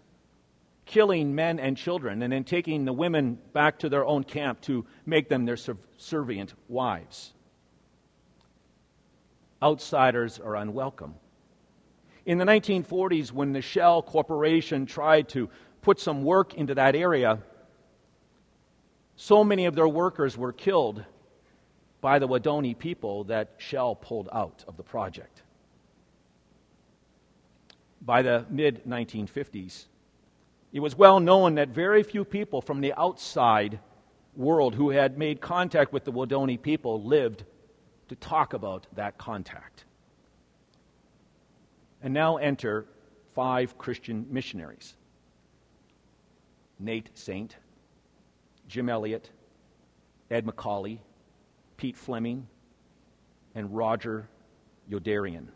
killing 0.89 1.35
men 1.35 1.59
and 1.59 1.77
children, 1.77 2.23
and 2.23 2.33
then 2.33 2.43
taking 2.43 2.83
the 2.83 2.91
women 2.93 3.37
back 3.53 3.79
to 3.79 3.89
their 3.89 4.03
own 4.03 4.23
camp 4.23 4.59
to 4.61 4.85
make 5.05 5.29
them 5.29 5.45
their 5.45 5.55
subservient 5.55 6.53
wives. 6.67 7.31
Outsiders 9.61 10.39
are 10.39 10.55
unwelcome. 10.55 11.13
In 12.25 12.39
the 12.39 12.45
1940s, 12.45 13.31
when 13.31 13.53
the 13.53 13.61
Shell 13.61 14.01
Corporation 14.01 14.85
tried 14.87 15.29
to 15.29 15.49
put 15.81 15.99
some 15.99 16.23
work 16.23 16.55
into 16.55 16.75
that 16.75 16.95
area, 16.95 17.39
So 19.21 19.43
many 19.43 19.65
of 19.65 19.75
their 19.75 19.87
workers 19.87 20.37
were 20.37 20.53
killed 20.53 21.03
by 21.99 22.19
the 22.19 22.27
Waodani 22.27 22.73
people 22.73 23.25
that 23.25 23.55
Shell 23.57 23.95
pulled 23.95 24.29
out 24.31 24.63
of 24.65 24.77
the 24.77 24.83
project. 24.83 25.43
By 28.01 28.21
the 28.21 28.45
mid 28.49 28.85
1950s, 28.85 29.87
it 30.71 30.79
was 30.79 30.95
well 30.95 31.19
known 31.19 31.55
that 31.55 31.69
very 31.69 32.03
few 32.03 32.23
people 32.23 32.61
from 32.61 32.81
the 32.81 32.93
outside 32.93 33.79
world 34.35 34.75
who 34.75 34.89
had 34.89 35.17
made 35.17 35.41
contact 35.41 35.91
with 35.91 36.05
the 36.05 36.11
Waodani 36.11 36.61
people 36.61 37.03
lived 37.03 37.43
to 38.09 38.15
talk 38.15 38.53
about 38.53 38.87
that 38.95 39.17
contact. 39.17 39.85
And 42.01 42.13
now 42.13 42.37
enter 42.37 42.85
five 43.33 43.77
Christian 43.77 44.25
missionaries 44.29 44.95
Nate 46.79 47.09
Saint, 47.13 47.57
Jim 48.67 48.87
Elliot, 48.87 49.29
Ed 50.31 50.45
McCully, 50.45 50.99
Pete 51.75 51.97
Fleming, 51.97 52.47
and 53.55 53.75
Roger 53.75 54.29
Youderian, 54.89 55.47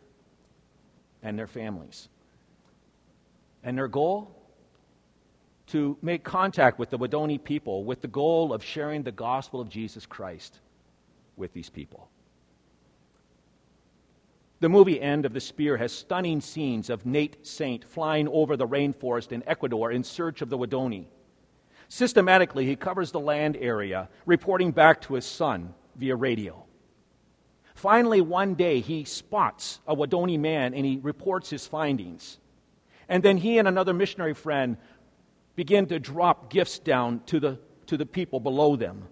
and 1.22 1.40
their 1.40 1.48
families. 1.48 2.10
And 3.64 3.78
their 3.78 3.88
goal? 3.88 4.43
To 5.68 5.98
make 6.02 6.24
contact 6.24 6.78
with 6.78 6.90
the 6.90 6.98
Waodani 6.98 7.44
people 7.44 7.84
with 7.84 8.02
the 8.02 8.08
goal 8.08 8.54
of 8.54 8.64
sharing 8.64 9.04
the 9.04 9.12
gospel 9.12 9.60
of 9.60 9.70
Jesus 9.70 10.06
Christ 10.06 10.60
with 11.36 11.54
these 11.54 11.70
people. 11.70 12.10
The 14.60 14.70
movie 14.70 15.02
End 15.02 15.26
of 15.26 15.34
the 15.34 15.42
Spear 15.42 15.76
has 15.78 15.92
stunning 15.92 16.40
scenes 16.40 16.90
of 16.90 17.06
Nate 17.06 17.46
Saint 17.46 17.84
flying 17.84 18.28
over 18.30 18.56
the 18.56 18.68
rainforest 18.68 19.32
in 19.32 19.44
Ecuador 19.46 19.92
in 19.92 20.04
search 20.04 20.42
of 20.42 20.50
the 20.50 20.58
Waodani. 20.58 21.08
Systematically, 21.90 22.66
he 22.66 22.76
covers 22.76 23.12
the 23.12 23.20
land 23.20 23.58
area, 23.60 24.10
reporting 24.26 24.72
back 24.72 25.02
to 25.02 25.16
his 25.16 25.26
son 25.26 25.74
via 25.96 26.16
radio. 26.16 26.64
Finally, 27.76 28.22
one 28.22 28.56
day, 28.56 28.80
he 28.80 29.04
spots 29.04 29.82
a 29.86 29.96
Waodani 29.96 30.40
man 30.40 30.74
and 30.74 30.86
he 30.86 31.00
reports 31.04 31.50
his 31.50 31.68
findings. 31.68 32.38
And 33.10 33.22
then 33.22 33.36
he 33.36 33.58
and 33.58 33.68
another 33.68 33.94
missionary 33.94 34.34
friend 34.34 34.78
begin 35.56 35.86
to 35.88 36.00
drop 36.00 36.50
gifts 36.50 36.80
down 36.80 37.22
to 37.28 37.40
the, 37.40 37.60
to 37.88 37.98
the 37.98 38.06
people 38.06 38.40
below 38.40 38.76
them. 38.76 39.08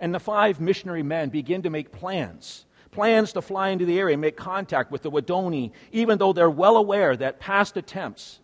And 0.00 0.14
the 0.14 0.20
five 0.20 0.60
missionary 0.60 1.02
men 1.02 1.30
begin 1.30 1.62
to 1.62 1.70
make 1.70 1.92
plans 1.92 2.66
plans 2.94 3.32
to 3.32 3.42
fly 3.42 3.70
into 3.70 3.84
the 3.84 3.98
area 3.98 4.14
and 4.14 4.20
make 4.20 4.36
contact 4.36 4.90
with 4.90 5.02
the 5.02 5.10
Waodani, 5.10 5.72
even 5.92 6.16
though 6.16 6.32
they're 6.32 6.48
well 6.48 6.76
aware 6.76 7.14
that 7.16 7.40
past 7.40 7.76
attempts 7.76 8.38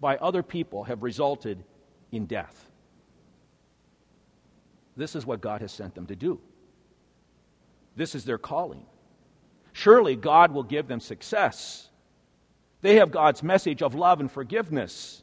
by 0.00 0.16
other 0.18 0.42
people 0.42 0.84
have 0.84 1.02
resulted 1.02 1.64
in 2.12 2.26
death. 2.26 2.70
This 4.96 5.16
is 5.16 5.24
what 5.24 5.40
God 5.40 5.62
has 5.62 5.72
sent 5.72 5.94
them 5.94 6.06
to 6.06 6.16
do. 6.16 6.38
This 7.96 8.14
is 8.14 8.24
their 8.24 8.38
calling. 8.38 8.84
Surely 9.72 10.16
God 10.16 10.52
will 10.52 10.62
give 10.62 10.86
them 10.86 11.00
success. 11.00 11.88
They 12.82 12.96
have 12.96 13.10
God's 13.10 13.42
message 13.42 13.82
of 13.82 13.94
love 13.94 14.20
and 14.20 14.30
forgiveness, 14.30 15.22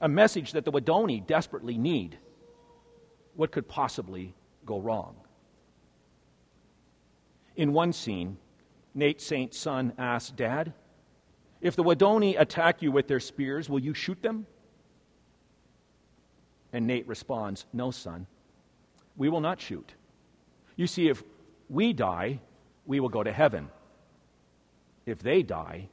a 0.00 0.08
message 0.08 0.52
that 0.52 0.64
the 0.64 0.72
Waodani 0.72 1.26
desperately 1.26 1.78
need. 1.78 2.18
What 3.34 3.52
could 3.52 3.68
possibly 3.68 4.34
go 4.64 4.80
wrong? 4.80 5.16
In 7.56 7.72
one 7.72 7.92
scene, 7.92 8.36
Nate 8.94 9.20
Saint's 9.20 9.58
son 9.58 9.92
asks, 9.98 10.30
Dad, 10.30 10.72
if 11.60 11.76
the 11.76 11.82
Waodani 11.82 12.38
attack 12.38 12.82
you 12.82 12.92
with 12.92 13.08
their 13.08 13.20
spears, 13.20 13.68
will 13.68 13.78
you 13.78 13.94
shoot 13.94 14.22
them? 14.22 14.46
And 16.72 16.86
Nate 16.86 17.06
responds, 17.08 17.64
No, 17.72 17.90
son, 17.90 18.26
we 19.16 19.28
will 19.28 19.40
not 19.40 19.60
shoot. 19.60 19.94
You 20.76 20.86
see, 20.86 21.08
if 21.08 21.22
we 21.70 21.92
die, 21.94 22.40
we 22.84 23.00
will 23.00 23.08
go 23.08 23.22
to 23.22 23.32
heaven. 23.32 23.70
If 25.06 25.20
they 25.20 25.42
die, 25.42 25.88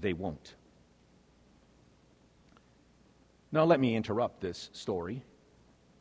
they 0.00 0.12
won't. 0.12 0.54
Now, 3.56 3.64
let 3.64 3.80
me 3.80 3.96
interrupt 3.96 4.42
this 4.42 4.68
story 4.74 5.24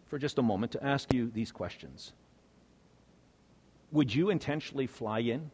for 0.07 0.19
just 0.19 0.37
a 0.39 0.41
moment 0.41 0.73
to 0.73 0.83
ask 0.83 1.13
you 1.13 1.31
these 1.31 1.53
questions. 1.53 2.11
Would 3.93 4.13
you 4.13 4.29
intentionally 4.29 4.87
fly 4.87 5.19
in, 5.19 5.49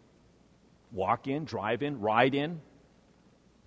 walk 0.92 1.28
in, 1.28 1.46
drive 1.46 1.84
in, 1.84 2.02
ride 2.02 2.34
in 2.34 2.60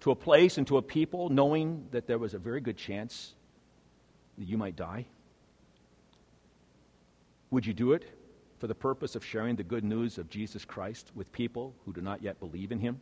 to 0.00 0.11
a 0.11 0.17
place 0.17 0.59
and 0.59 0.67
to 0.67 0.79
a 0.79 0.83
people 0.83 1.29
knowing 1.29 1.87
that 1.93 2.09
there 2.09 2.19
was 2.19 2.35
a 2.35 2.38
very 2.41 2.61
good 2.61 2.76
chance 2.76 3.37
that 4.37 4.49
you 4.49 4.59
might 4.59 4.75
die? 4.75 5.07
Would 7.53 7.64
you 7.64 7.73
do 7.73 7.93
it 7.93 8.05
for 8.59 8.67
the 8.67 8.75
purpose 8.75 9.14
of 9.14 9.25
sharing 9.25 9.55
the 9.55 9.62
good 9.62 9.85
news 9.85 10.19
of 10.19 10.29
Jesus 10.29 10.64
Christ 10.64 11.12
with 11.14 11.31
people 11.31 11.73
who 11.85 11.93
do 11.93 12.00
not 12.00 12.21
yet 12.21 12.41
believe 12.41 12.73
in 12.73 12.81
him? 12.81 13.00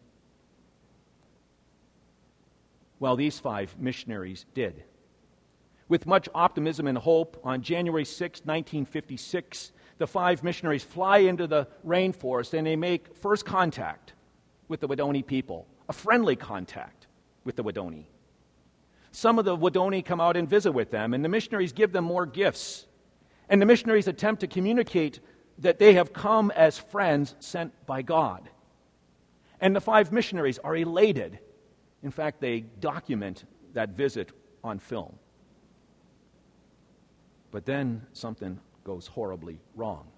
Well, 3.00 3.16
these 3.16 3.38
five 3.38 3.74
missionaries 3.78 4.44
did. 4.52 4.84
With 5.88 6.06
much 6.06 6.28
optimism 6.34 6.86
and 6.86 6.96
hope, 6.96 7.40
on 7.44 7.62
January 7.62 8.04
6, 8.04 8.40
1956, 8.40 9.72
the 9.98 10.06
five 10.06 10.42
missionaries 10.42 10.84
fly 10.84 11.18
into 11.18 11.46
the 11.46 11.68
rainforest 11.86 12.54
and 12.54 12.66
they 12.66 12.76
make 12.76 13.16
first 13.16 13.44
contact 13.44 14.14
with 14.68 14.80
the 14.80 14.88
Waodani 14.88 15.26
people, 15.26 15.66
a 15.88 15.92
friendly 15.92 16.36
contact 16.36 17.06
with 17.44 17.56
the 17.56 17.64
Waodani. 17.64 18.06
Some 19.10 19.38
of 19.38 19.44
the 19.44 19.56
Waodani 19.56 20.04
come 20.04 20.20
out 20.20 20.36
and 20.36 20.48
visit 20.48 20.72
with 20.72 20.90
them, 20.90 21.12
and 21.12 21.24
the 21.24 21.28
missionaries 21.28 21.72
give 21.72 21.92
them 21.92 22.04
more 22.04 22.24
gifts. 22.24 22.86
And 23.48 23.60
the 23.60 23.66
missionaries 23.66 24.08
attempt 24.08 24.40
to 24.40 24.46
communicate 24.46 25.20
that 25.58 25.78
they 25.78 25.92
have 25.94 26.12
come 26.12 26.50
as 26.52 26.78
friends 26.78 27.34
sent 27.38 27.72
by 27.86 28.00
God. 28.00 28.48
And 29.60 29.76
the 29.76 29.80
five 29.80 30.10
missionaries 30.10 30.58
are 30.58 30.74
elated. 30.74 31.38
In 32.02 32.10
fact, 32.10 32.40
they 32.40 32.60
document 32.60 33.44
that 33.74 33.90
visit 33.90 34.32
on 34.64 34.78
film. 34.78 35.18
But 37.52 37.66
then 37.66 38.04
something 38.14 38.58
goes 38.82 39.06
horribly 39.06 39.60
wrong. 39.76 40.08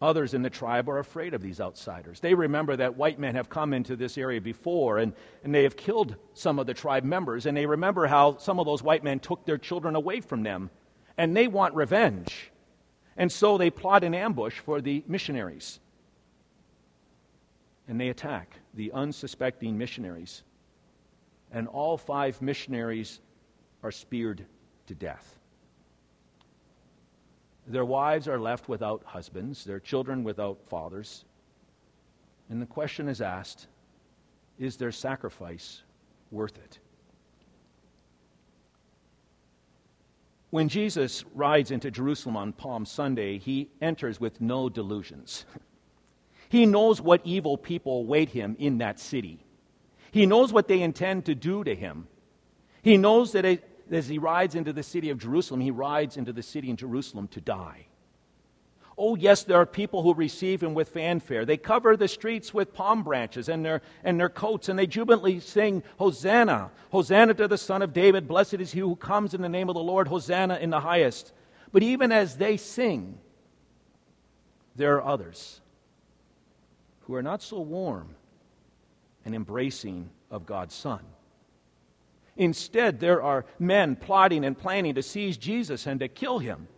Others 0.00 0.34
in 0.34 0.42
the 0.42 0.50
tribe 0.50 0.88
are 0.88 0.98
afraid 0.98 1.32
of 1.32 1.40
these 1.40 1.60
outsiders. 1.60 2.20
They 2.20 2.34
remember 2.34 2.76
that 2.76 2.96
white 2.96 3.18
men 3.18 3.34
have 3.34 3.48
come 3.48 3.72
into 3.72 3.96
this 3.96 4.18
area 4.18 4.40
before 4.40 4.98
and, 4.98 5.14
and 5.42 5.54
they 5.54 5.62
have 5.62 5.76
killed 5.76 6.16
some 6.34 6.58
of 6.58 6.66
the 6.66 6.74
tribe 6.74 7.04
members, 7.04 7.46
and 7.46 7.56
they 7.56 7.64
remember 7.64 8.06
how 8.06 8.36
some 8.36 8.60
of 8.60 8.66
those 8.66 8.82
white 8.82 9.02
men 9.02 9.18
took 9.18 9.46
their 9.46 9.56
children 9.56 9.96
away 9.96 10.20
from 10.20 10.42
them, 10.42 10.68
and 11.16 11.34
they 11.34 11.48
want 11.48 11.74
revenge. 11.74 12.50
And 13.16 13.32
so 13.32 13.56
they 13.56 13.70
plot 13.70 14.04
an 14.04 14.14
ambush 14.14 14.58
for 14.58 14.82
the 14.82 15.02
missionaries. 15.06 15.80
And 17.88 17.98
they 17.98 18.08
attack 18.08 18.58
the 18.74 18.92
unsuspecting 18.92 19.78
missionaries. 19.78 20.42
And 21.50 21.66
all 21.68 21.96
five 21.96 22.42
missionaries 22.42 23.20
are 23.82 23.92
speared 23.92 24.44
to 24.86 24.94
death. 24.94 25.38
Their 27.66 27.84
wives 27.84 28.28
are 28.28 28.38
left 28.38 28.68
without 28.68 29.02
husbands, 29.04 29.64
their 29.64 29.80
children 29.80 30.22
without 30.22 30.58
fathers. 30.68 31.24
And 32.50 32.60
the 32.60 32.66
question 32.66 33.08
is 33.08 33.20
asked 33.20 33.66
is 34.58 34.76
their 34.76 34.92
sacrifice 34.92 35.82
worth 36.30 36.56
it? 36.58 36.78
When 40.50 40.68
Jesus 40.68 41.24
rides 41.34 41.72
into 41.72 41.90
Jerusalem 41.90 42.36
on 42.36 42.52
Palm 42.52 42.86
Sunday, 42.86 43.38
he 43.38 43.68
enters 43.82 44.20
with 44.20 44.40
no 44.40 44.68
delusions. 44.68 45.44
He 46.50 46.66
knows 46.66 47.00
what 47.00 47.22
evil 47.24 47.58
people 47.58 48.00
await 48.00 48.28
him 48.28 48.54
in 48.60 48.78
that 48.78 49.00
city. 49.00 49.44
He 50.12 50.24
knows 50.24 50.52
what 50.52 50.68
they 50.68 50.82
intend 50.82 51.24
to 51.24 51.34
do 51.34 51.64
to 51.64 51.74
him. 51.74 52.06
He 52.82 52.96
knows 52.96 53.32
that 53.32 53.44
as 53.94 54.08
he 54.08 54.18
rides 54.18 54.54
into 54.54 54.72
the 54.72 54.82
city 54.82 55.10
of 55.10 55.18
Jerusalem, 55.18 55.60
he 55.60 55.70
rides 55.70 56.16
into 56.16 56.32
the 56.32 56.42
city 56.42 56.70
in 56.70 56.76
Jerusalem 56.76 57.28
to 57.28 57.40
die. 57.40 57.86
Oh, 58.96 59.16
yes, 59.16 59.42
there 59.42 59.56
are 59.56 59.66
people 59.66 60.02
who 60.02 60.14
receive 60.14 60.62
him 60.62 60.72
with 60.72 60.90
fanfare. 60.90 61.44
They 61.44 61.56
cover 61.56 61.96
the 61.96 62.06
streets 62.06 62.54
with 62.54 62.74
palm 62.74 63.02
branches 63.02 63.48
and 63.48 63.64
their, 63.64 63.82
and 64.04 64.20
their 64.20 64.28
coats, 64.28 64.68
and 64.68 64.78
they 64.78 64.86
jubilantly 64.86 65.40
sing, 65.40 65.82
Hosanna! 65.98 66.70
Hosanna 66.92 67.34
to 67.34 67.48
the 67.48 67.58
Son 67.58 67.82
of 67.82 67.92
David! 67.92 68.28
Blessed 68.28 68.54
is 68.54 68.72
he 68.72 68.80
who 68.80 68.94
comes 68.94 69.34
in 69.34 69.42
the 69.42 69.48
name 69.48 69.68
of 69.68 69.74
the 69.74 69.82
Lord! 69.82 70.06
Hosanna 70.06 70.58
in 70.58 70.70
the 70.70 70.80
highest! 70.80 71.32
But 71.72 71.82
even 71.82 72.12
as 72.12 72.36
they 72.36 72.56
sing, 72.56 73.18
there 74.76 74.96
are 74.96 75.04
others 75.04 75.60
who 77.00 77.14
are 77.14 77.22
not 77.22 77.42
so 77.42 77.60
warm 77.60 78.14
and 79.24 79.34
embracing 79.34 80.10
of 80.30 80.46
God's 80.46 80.74
Son. 80.74 81.00
Instead, 82.36 83.00
there 83.00 83.22
are 83.22 83.46
men 83.58 83.96
plotting 83.96 84.44
and 84.44 84.58
planning 84.58 84.94
to 84.94 85.02
seize 85.02 85.36
Jesus 85.36 85.86
and 85.86 86.00
to 86.00 86.08
kill 86.08 86.38
him. 86.38 86.68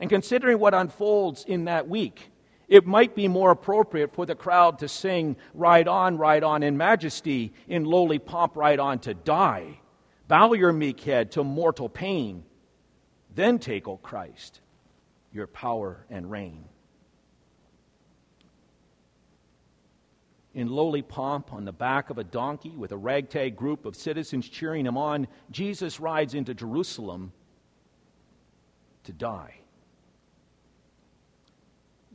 And 0.00 0.10
considering 0.10 0.58
what 0.58 0.74
unfolds 0.74 1.44
in 1.44 1.64
that 1.66 1.88
week, 1.88 2.30
it 2.68 2.86
might 2.86 3.14
be 3.14 3.28
more 3.28 3.52
appropriate 3.52 4.12
for 4.12 4.26
the 4.26 4.34
crowd 4.34 4.80
to 4.80 4.88
sing, 4.88 5.36
Ride 5.54 5.88
on, 5.88 6.18
ride 6.18 6.42
on 6.42 6.62
in 6.62 6.76
majesty, 6.76 7.52
in 7.68 7.84
lowly 7.84 8.18
pomp, 8.18 8.56
ride 8.56 8.80
on 8.80 8.98
to 9.00 9.14
die. 9.14 9.78
Bow 10.28 10.52
your 10.54 10.72
meek 10.72 11.00
head 11.00 11.30
to 11.32 11.44
mortal 11.44 11.88
pain. 11.88 12.44
Then 13.34 13.58
take, 13.58 13.86
O 13.86 13.96
Christ, 13.98 14.60
your 15.32 15.46
power 15.46 16.04
and 16.10 16.28
reign. 16.30 16.64
In 20.56 20.68
lowly 20.68 21.02
pomp 21.02 21.52
on 21.52 21.66
the 21.66 21.72
back 21.72 22.08
of 22.08 22.16
a 22.16 22.24
donkey 22.24 22.70
with 22.70 22.90
a 22.90 22.96
ragtag 22.96 23.56
group 23.56 23.84
of 23.84 23.94
citizens 23.94 24.48
cheering 24.48 24.86
him 24.86 24.96
on, 24.96 25.28
Jesus 25.50 26.00
rides 26.00 26.32
into 26.32 26.54
Jerusalem 26.54 27.30
to 29.04 29.12
die. 29.12 29.54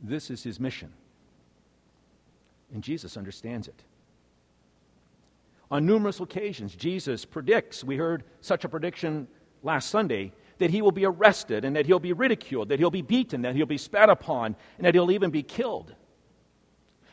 This 0.02 0.28
is 0.28 0.42
his 0.42 0.58
mission. 0.58 0.92
And 2.74 2.82
Jesus 2.82 3.16
understands 3.16 3.68
it. 3.68 3.84
On 5.70 5.86
numerous 5.86 6.18
occasions, 6.18 6.74
Jesus 6.74 7.24
predicts, 7.24 7.84
we 7.84 7.96
heard 7.96 8.24
such 8.40 8.64
a 8.64 8.68
prediction 8.68 9.28
last 9.62 9.88
Sunday, 9.88 10.32
that 10.58 10.70
he 10.70 10.82
will 10.82 10.90
be 10.90 11.06
arrested 11.06 11.64
and 11.64 11.76
that 11.76 11.86
he'll 11.86 12.00
be 12.00 12.12
ridiculed, 12.12 12.70
that 12.70 12.80
he'll 12.80 12.90
be 12.90 13.02
beaten, 13.02 13.42
that 13.42 13.54
he'll 13.54 13.66
be 13.66 13.78
spat 13.78 14.10
upon, 14.10 14.56
and 14.78 14.84
that 14.84 14.94
he'll 14.94 15.12
even 15.12 15.30
be 15.30 15.44
killed. 15.44 15.94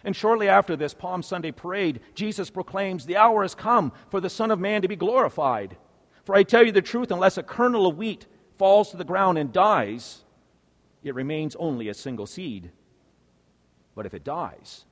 And 0.04 0.16
shortly 0.16 0.48
after 0.48 0.76
this 0.76 0.94
Palm 0.94 1.22
Sunday 1.22 1.52
parade, 1.52 2.00
Jesus 2.16 2.50
proclaims, 2.50 3.06
The 3.06 3.18
hour 3.18 3.42
has 3.42 3.56
come 3.56 3.92
for 4.10 4.22
the 4.22 4.30
Son 4.30 4.52
of 4.52 4.60
Man 4.60 4.82
to 4.82 4.88
be 4.88 4.96
glorified. 4.96 5.76
For 6.24 6.36
I 6.36 6.44
tell 6.44 6.66
you 6.66 6.72
the 6.72 6.82
truth, 6.82 7.12
unless 7.12 7.38
a 7.38 7.44
kernel 7.44 7.88
of 7.88 7.98
wheat 7.98 8.26
falls 8.58 8.92
to 8.92 8.98
the 8.98 9.04
ground 9.04 9.38
and 9.38 9.52
dies, 9.52 10.24
it 11.04 11.16
remains 11.16 11.56
only 11.58 11.90
a 11.90 11.94
single 11.94 12.26
seed. 12.26 12.72
But 13.96 14.06
if 14.06 14.14
it 14.14 14.24
dies, 14.24 14.86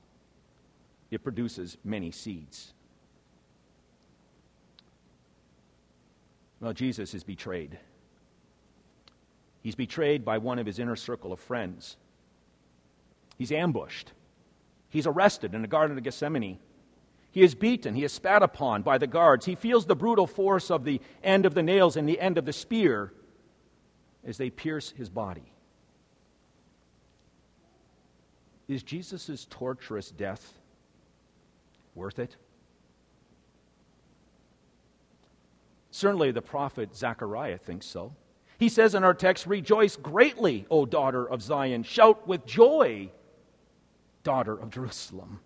it 1.10 1.22
produces 1.22 1.78
many 1.84 2.10
seeds. 2.10 2.74
Well, 6.60 6.72
Jesus 6.72 7.14
is 7.14 7.22
betrayed. 7.22 7.78
He's 9.62 9.74
betrayed 9.74 10.24
by 10.24 10.38
one 10.38 10.58
of 10.58 10.66
his 10.66 10.78
inner 10.78 10.96
circle 10.96 11.32
of 11.32 11.40
friends. 11.40 11.96
He's 13.36 13.52
ambushed. 13.52 14.12
He's 14.88 15.06
arrested 15.06 15.54
in 15.54 15.62
the 15.62 15.68
Garden 15.68 15.96
of 15.96 16.04
Gethsemane. 16.04 16.58
He 17.30 17.42
is 17.42 17.54
beaten. 17.54 17.94
He 17.94 18.04
is 18.04 18.12
spat 18.12 18.42
upon 18.42 18.82
by 18.82 18.98
the 18.98 19.06
guards. 19.06 19.44
He 19.44 19.54
feels 19.54 19.86
the 19.86 19.96
brutal 19.96 20.26
force 20.26 20.70
of 20.70 20.84
the 20.84 21.00
end 21.22 21.46
of 21.46 21.54
the 21.54 21.62
nails 21.62 21.96
and 21.96 22.08
the 22.08 22.20
end 22.20 22.38
of 22.38 22.44
the 22.46 22.52
spear 22.52 23.12
as 24.24 24.38
they 24.38 24.50
pierce 24.50 24.90
his 24.90 25.08
body. 25.08 25.52
Is 28.66 28.82
Jesus' 28.82 29.46
torturous 29.48 30.10
death 30.10 30.58
worth 31.94 32.18
it? 32.18 32.36
Certainly, 35.90 36.32
the 36.32 36.42
prophet 36.42 36.94
Zechariah 36.94 37.58
thinks 37.58 37.86
so. 37.86 38.14
He 38.58 38.68
says 38.68 38.94
in 38.94 39.04
our 39.04 39.14
text, 39.14 39.46
Rejoice 39.46 39.96
greatly, 39.96 40.66
O 40.70 40.84
daughter 40.84 41.24
of 41.24 41.42
Zion. 41.42 41.82
Shout 41.82 42.26
with 42.28 42.44
joy, 42.44 43.10
daughter 44.28 44.60
of 44.60 44.68
Jerusalem. 44.68 45.40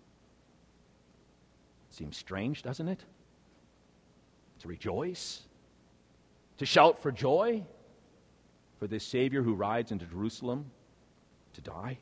Seems 1.89 2.17
strange, 2.17 2.63
doesn't 2.63 2.89
it? 2.89 2.99
To 4.59 4.67
rejoice, 4.67 5.43
to 6.57 6.65
shout 6.65 7.01
for 7.01 7.09
joy 7.09 7.63
for 8.79 8.87
this 8.87 9.05
Savior 9.05 9.41
who 9.41 9.53
rides 9.53 9.93
into 9.93 10.05
Jerusalem 10.05 10.65
to 11.53 11.61
die. 11.61 11.97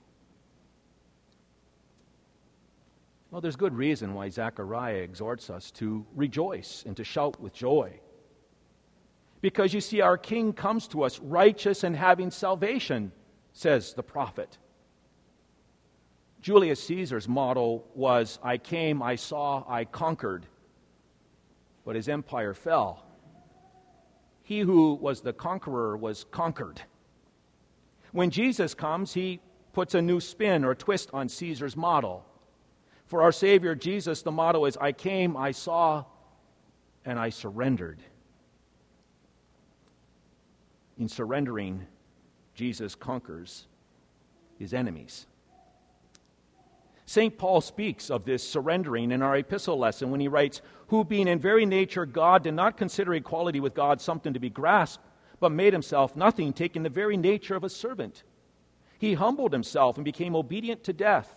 Well, 3.29 3.41
there's 3.41 3.55
good 3.55 3.75
reason 3.75 4.15
why 4.15 4.29
Zechariah 4.29 5.03
exhorts 5.03 5.51
us 5.51 5.69
to 5.73 6.03
rejoice 6.15 6.83
and 6.87 6.97
to 6.97 7.03
shout 7.03 7.39
with 7.39 7.53
joy. 7.53 7.99
Because 9.39 9.71
you 9.71 9.81
see, 9.81 10.01
our 10.01 10.17
King 10.17 10.51
comes 10.51 10.87
to 10.87 11.03
us 11.03 11.19
righteous 11.19 11.83
and 11.83 11.95
having 11.95 12.31
salvation, 12.31 13.11
says 13.53 13.93
the 13.93 14.01
prophet. 14.01 14.57
Julius 16.41 16.83
Caesar's 16.83 17.27
motto 17.27 17.83
was 17.93 18.39
I 18.41 18.57
came, 18.57 19.01
I 19.01 19.15
saw, 19.15 19.63
I 19.67 19.85
conquered. 19.85 20.45
But 21.85 21.95
his 21.95 22.09
empire 22.09 22.53
fell. 22.53 23.05
He 24.43 24.59
who 24.59 24.95
was 24.95 25.21
the 25.21 25.33
conqueror 25.33 25.95
was 25.95 26.25
conquered. 26.31 26.81
When 28.11 28.31
Jesus 28.31 28.73
comes, 28.73 29.13
he 29.13 29.39
puts 29.71 29.93
a 29.93 30.01
new 30.01 30.19
spin 30.19 30.65
or 30.65 30.75
twist 30.75 31.09
on 31.13 31.29
Caesar's 31.29 31.77
model. 31.77 32.25
For 33.05 33.21
our 33.21 33.31
Savior 33.31 33.75
Jesus, 33.75 34.21
the 34.21 34.31
motto 34.31 34.65
is 34.65 34.77
I 34.77 34.91
came, 34.91 35.37
I 35.37 35.51
saw, 35.51 36.05
and 37.05 37.19
I 37.19 37.29
surrendered. 37.29 38.01
In 40.97 41.07
surrendering, 41.07 41.85
Jesus 42.53 42.95
conquers 42.95 43.67
his 44.59 44.73
enemies. 44.73 45.27
St. 47.05 47.37
Paul 47.37 47.61
speaks 47.61 48.09
of 48.09 48.25
this 48.25 48.47
surrendering 48.47 49.11
in 49.11 49.21
our 49.21 49.35
epistle 49.35 49.77
lesson 49.77 50.11
when 50.11 50.19
he 50.19 50.27
writes, 50.27 50.61
Who, 50.87 51.03
being 51.03 51.27
in 51.27 51.39
very 51.39 51.65
nature 51.65 52.05
God, 52.05 52.43
did 52.43 52.53
not 52.53 52.77
consider 52.77 53.13
equality 53.13 53.59
with 53.59 53.73
God 53.73 53.99
something 53.99 54.33
to 54.33 54.39
be 54.39 54.49
grasped, 54.49 55.05
but 55.39 55.51
made 55.51 55.73
himself 55.73 56.15
nothing, 56.15 56.53
taking 56.53 56.83
the 56.83 56.89
very 56.89 57.17
nature 57.17 57.55
of 57.55 57.63
a 57.63 57.69
servant. 57.69 58.23
He 58.99 59.15
humbled 59.15 59.51
himself 59.51 59.97
and 59.97 60.05
became 60.05 60.35
obedient 60.35 60.83
to 60.83 60.93
death, 60.93 61.35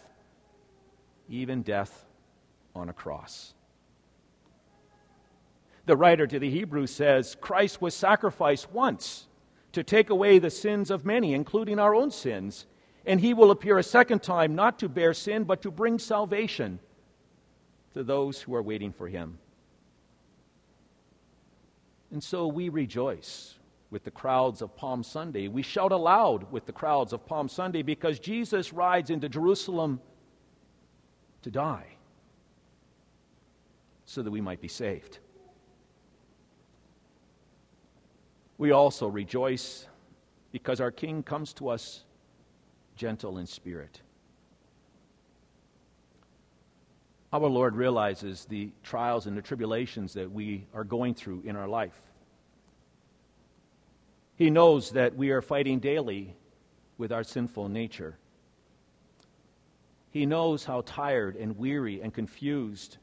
even 1.29 1.63
death 1.63 2.05
on 2.75 2.89
a 2.89 2.93
cross. 2.93 3.55
The 5.87 5.97
writer 5.97 6.27
to 6.27 6.39
the 6.39 6.51
Hebrews 6.51 6.91
says, 6.91 7.37
Christ 7.41 7.81
was 7.81 7.95
sacrificed 7.95 8.71
once 8.73 9.27
to 9.73 9.83
take 9.83 10.11
away 10.11 10.39
the 10.39 10.51
sins 10.51 10.91
of 10.91 11.05
many, 11.05 11.35
including 11.35 11.79
our 11.79 11.95
own 11.95 12.11
sins. 12.11 12.67
And 13.07 13.21
he 13.21 13.35
will 13.35 13.51
appear 13.51 13.79
a 13.79 13.83
second 13.83 14.23
time, 14.23 14.55
not 14.55 14.79
to 14.79 14.89
bear 14.89 15.13
sin, 15.13 15.45
but 15.45 15.63
to 15.63 15.71
bring 15.71 15.99
salvation 15.99 16.79
to 17.93 18.03
those 18.03 18.41
who 18.41 18.55
are 18.55 18.63
waiting 18.63 18.93
for 18.93 19.09
him. 19.09 19.39
And 22.11 22.23
so 22.23 22.47
we 22.47 22.69
rejoice 22.69 23.55
with 23.91 24.05
the 24.05 24.11
crowds 24.11 24.63
of 24.63 24.75
Palm 24.77 25.03
Sunday. 25.03 25.49
We 25.49 25.63
shout 25.63 25.93
aloud 25.93 26.51
with 26.51 26.67
the 26.67 26.73
crowds 26.73 27.13
of 27.13 27.27
Palm 27.27 27.49
Sunday 27.49 27.83
because 27.83 28.19
Jesus 28.19 28.73
rides 28.73 29.11
into 29.11 29.29
Jerusalem 29.29 30.01
to 31.43 31.51
die 31.51 31.87
so 34.07 34.23
that 34.23 34.31
we 34.31 34.41
might 34.41 34.61
be 34.61 34.69
saved. 34.69 35.19
We 38.59 38.71
also 38.71 39.09
rejoice 39.09 39.87
because 40.53 40.81
our 40.81 40.91
King 40.91 41.23
comes 41.23 41.53
to 41.55 41.69
us 41.69 42.05
gentle 42.97 43.39
in 43.39 43.47
spirit. 43.47 44.01
Our 47.33 47.49
Lord 47.49 47.75
realizes 47.75 48.45
the 48.45 48.71
trials 48.85 49.27
and 49.27 49.37
the 49.37 49.43
tribulations 49.43 50.15
that 50.15 50.31
we 50.31 50.67
are 50.73 50.85
going 50.85 51.15
through 51.15 51.43
in 51.45 51.57
our 51.57 51.67
life. 51.67 52.01
He 54.37 54.51
knows 54.51 54.91
that 54.93 55.17
we 55.17 55.31
are 55.31 55.43
fighting 55.43 55.81
daily 55.81 56.37
with 56.97 57.13
our 57.13 57.25
sinful 57.25 57.69
nature. 57.69 58.17
He 60.11 60.27
knows 60.27 60.65
how 60.65 60.83
tired 60.83 61.35
and 61.35 61.59
weary 61.59 62.01
and 62.01 62.15
confused 62.15 62.99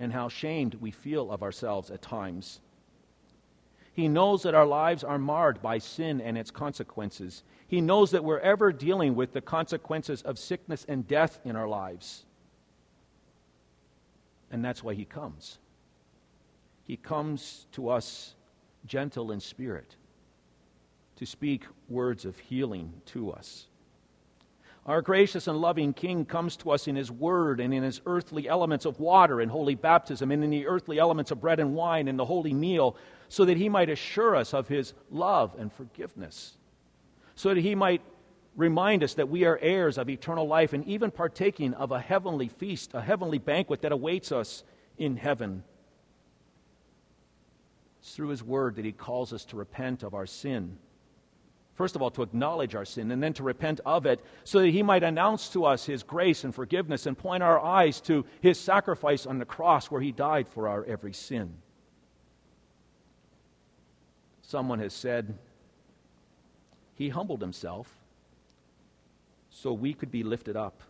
and 0.00 0.12
how 0.12 0.28
shamed 0.28 0.74
we 0.74 0.90
feel 0.90 1.30
of 1.30 1.44
ourselves 1.44 1.90
at 1.92 2.02
times. 2.02 2.60
He 3.96 4.08
knows 4.08 4.42
that 4.42 4.54
our 4.54 4.66
lives 4.66 5.04
are 5.04 5.18
marred 5.18 5.62
by 5.62 5.78
sin 5.78 6.20
and 6.20 6.36
its 6.36 6.50
consequences. 6.50 7.42
He 7.66 7.80
knows 7.80 8.10
that 8.10 8.22
we're 8.22 8.40
ever 8.40 8.70
dealing 8.70 9.14
with 9.14 9.32
the 9.32 9.40
consequences 9.40 10.20
of 10.20 10.38
sickness 10.38 10.84
and 10.86 11.08
death 11.08 11.40
in 11.46 11.56
our 11.56 11.66
lives. 11.66 12.26
And 14.50 14.62
that's 14.62 14.84
why 14.84 14.92
He 14.92 15.06
comes. 15.06 15.56
He 16.84 16.98
comes 16.98 17.66
to 17.72 17.88
us 17.88 18.34
gentle 18.84 19.32
in 19.32 19.40
spirit 19.40 19.96
to 21.16 21.24
speak 21.24 21.64
words 21.88 22.26
of 22.26 22.38
healing 22.38 22.92
to 23.06 23.30
us. 23.30 23.66
Our 24.84 25.00
gracious 25.00 25.46
and 25.46 25.58
loving 25.58 25.94
King 25.94 26.26
comes 26.26 26.54
to 26.58 26.70
us 26.70 26.86
in 26.86 26.96
His 26.96 27.10
Word 27.10 27.60
and 27.60 27.72
in 27.72 27.82
His 27.82 28.02
earthly 28.04 28.46
elements 28.46 28.84
of 28.84 29.00
water 29.00 29.40
and 29.40 29.50
holy 29.50 29.74
baptism, 29.74 30.30
and 30.30 30.44
in 30.44 30.50
the 30.50 30.66
earthly 30.66 30.98
elements 30.98 31.30
of 31.30 31.40
bread 31.40 31.60
and 31.60 31.74
wine 31.74 32.08
and 32.08 32.18
the 32.18 32.26
holy 32.26 32.52
meal, 32.52 32.94
so 33.28 33.44
that 33.44 33.56
He 33.56 33.68
might 33.68 33.90
assure 33.90 34.36
us 34.36 34.54
of 34.54 34.68
His 34.68 34.94
love 35.10 35.54
and 35.58 35.72
forgiveness, 35.72 36.56
so 37.34 37.54
that 37.54 37.60
He 37.60 37.74
might 37.74 38.02
remind 38.56 39.02
us 39.02 39.14
that 39.14 39.28
we 39.28 39.44
are 39.44 39.58
heirs 39.60 39.98
of 39.98 40.08
eternal 40.08 40.46
life 40.46 40.72
and 40.72 40.84
even 40.86 41.10
partaking 41.10 41.74
of 41.74 41.92
a 41.92 42.00
heavenly 42.00 42.48
feast, 42.48 42.94
a 42.94 43.00
heavenly 43.00 43.38
banquet 43.38 43.82
that 43.82 43.92
awaits 43.92 44.32
us 44.32 44.64
in 44.98 45.16
heaven. 45.16 45.62
It's 48.00 48.14
through 48.14 48.28
His 48.28 48.42
Word 48.42 48.76
that 48.76 48.84
He 48.84 48.92
calls 48.92 49.32
us 49.32 49.44
to 49.46 49.56
repent 49.56 50.02
of 50.02 50.14
our 50.14 50.26
sin 50.26 50.78
First 51.76 51.94
of 51.94 52.00
all, 52.00 52.10
to 52.12 52.22
acknowledge 52.22 52.74
our 52.74 52.86
sin 52.86 53.10
and 53.10 53.22
then 53.22 53.34
to 53.34 53.42
repent 53.42 53.80
of 53.84 54.06
it 54.06 54.24
so 54.44 54.60
that 54.60 54.70
he 54.70 54.82
might 54.82 55.02
announce 55.02 55.50
to 55.50 55.66
us 55.66 55.84
his 55.84 56.02
grace 56.02 56.42
and 56.42 56.54
forgiveness 56.54 57.04
and 57.04 57.16
point 57.16 57.42
our 57.42 57.60
eyes 57.60 58.00
to 58.02 58.24
his 58.40 58.58
sacrifice 58.58 59.26
on 59.26 59.38
the 59.38 59.44
cross 59.44 59.90
where 59.90 60.00
he 60.00 60.10
died 60.10 60.48
for 60.48 60.68
our 60.68 60.86
every 60.86 61.12
sin. 61.12 61.54
Someone 64.46 64.78
has 64.78 64.94
said 64.94 65.36
He 66.94 67.08
humbled 67.08 67.40
himself 67.40 67.92
so 69.50 69.72
we 69.72 69.92
could 69.92 70.10
be 70.10 70.22
lifted 70.22 70.56
up. 70.56 70.82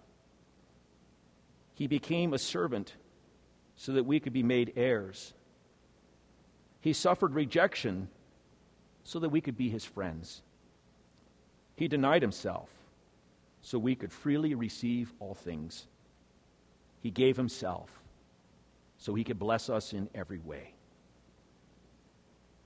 He 1.74 1.86
became 1.86 2.34
a 2.34 2.38
servant 2.38 2.94
so 3.76 3.92
that 3.92 4.04
we 4.04 4.20
could 4.20 4.34
be 4.34 4.42
made 4.42 4.74
heirs. 4.76 5.32
He 6.82 6.92
suffered 6.92 7.34
rejection 7.34 8.08
so 9.04 9.20
that 9.20 9.30
we 9.30 9.40
could 9.40 9.56
be 9.56 9.70
his 9.70 9.84
friends. 9.84 10.42
He 11.76 11.88
denied 11.88 12.22
himself 12.22 12.68
so 13.62 13.78
we 13.78 13.94
could 13.94 14.12
freely 14.12 14.54
receive 14.54 15.14
all 15.18 15.34
things. 15.34 15.86
He 17.02 17.10
gave 17.10 17.36
himself 17.38 17.90
so 18.98 19.14
he 19.14 19.24
could 19.24 19.38
bless 19.38 19.70
us 19.70 19.94
in 19.94 20.10
every 20.14 20.38
way. 20.38 20.74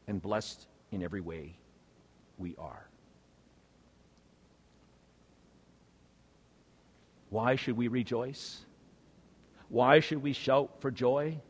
And 0.09 0.21
blessed 0.21 0.67
in 0.93 1.03
every 1.03 1.21
way 1.21 1.57
we 2.39 2.55
are. 2.57 2.89
Why 7.29 7.55
should 7.57 7.77
we 7.77 7.89
rejoice? 7.89 8.65
Why 9.69 10.01
should 10.01 10.23
we 10.23 10.33
shout 10.33 10.81
for 10.81 10.91
joy? 10.91 11.41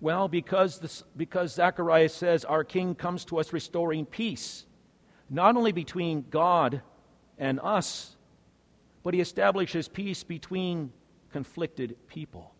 Well, 0.00 0.28
because, 0.28 0.78
this, 0.78 1.04
because 1.16 1.54
Zechariah 1.54 2.08
says 2.08 2.44
our 2.44 2.64
king 2.64 2.94
comes 2.94 3.24
to 3.26 3.38
us 3.38 3.52
restoring 3.52 4.04
peace, 4.04 4.66
not 5.28 5.56
only 5.56 5.72
between 5.72 6.24
God 6.30 6.82
and 7.38 7.60
us, 7.62 8.16
but 9.02 9.14
he 9.14 9.20
establishes 9.20 9.88
peace 9.88 10.24
between 10.24 10.92
conflicted 11.32 11.96
people. 12.08 12.52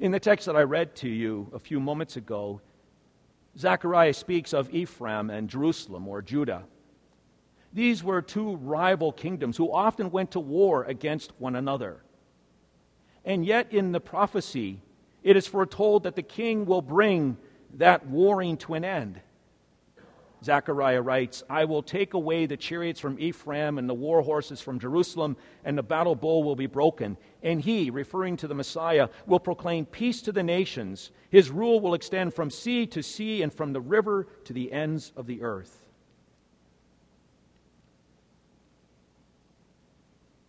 In 0.00 0.12
the 0.12 0.20
text 0.20 0.46
that 0.46 0.56
I 0.56 0.62
read 0.62 0.94
to 0.96 1.08
you 1.08 1.50
a 1.54 1.58
few 1.58 1.80
moments 1.80 2.16
ago, 2.16 2.60
Zechariah 3.58 4.14
speaks 4.14 4.52
of 4.52 4.72
Ephraim 4.74 5.30
and 5.30 5.48
Jerusalem 5.48 6.08
or 6.08 6.22
Judah. 6.22 6.64
These 7.72 8.02
were 8.02 8.22
two 8.22 8.56
rival 8.56 9.12
kingdoms 9.12 9.56
who 9.56 9.72
often 9.72 10.10
went 10.10 10.32
to 10.32 10.40
war 10.40 10.84
against 10.84 11.32
one 11.38 11.56
another. 11.56 12.02
And 13.24 13.44
yet, 13.44 13.72
in 13.72 13.92
the 13.92 14.00
prophecy, 14.00 14.80
it 15.22 15.36
is 15.36 15.46
foretold 15.46 16.04
that 16.04 16.16
the 16.16 16.22
king 16.22 16.66
will 16.66 16.82
bring 16.82 17.36
that 17.74 18.06
warring 18.06 18.56
to 18.58 18.74
an 18.74 18.84
end. 18.84 19.20
Zechariah 20.42 21.02
writes, 21.02 21.42
I 21.50 21.66
will 21.66 21.82
take 21.82 22.14
away 22.14 22.46
the 22.46 22.56
chariots 22.56 22.98
from 22.98 23.18
Ephraim 23.20 23.78
and 23.78 23.88
the 23.88 23.94
war 23.94 24.22
horses 24.22 24.60
from 24.60 24.78
Jerusalem, 24.78 25.36
and 25.64 25.76
the 25.76 25.82
battle 25.82 26.14
bow 26.14 26.40
will 26.40 26.56
be 26.56 26.66
broken. 26.66 27.16
And 27.42 27.60
he, 27.60 27.90
referring 27.90 28.38
to 28.38 28.48
the 28.48 28.54
Messiah, 28.54 29.08
will 29.26 29.40
proclaim 29.40 29.84
peace 29.84 30.22
to 30.22 30.32
the 30.32 30.42
nations. 30.42 31.10
His 31.28 31.50
rule 31.50 31.80
will 31.80 31.94
extend 31.94 32.32
from 32.32 32.50
sea 32.50 32.86
to 32.86 33.02
sea 33.02 33.42
and 33.42 33.52
from 33.52 33.72
the 33.72 33.80
river 33.80 34.26
to 34.44 34.52
the 34.52 34.72
ends 34.72 35.12
of 35.16 35.26
the 35.26 35.42
earth. 35.42 35.84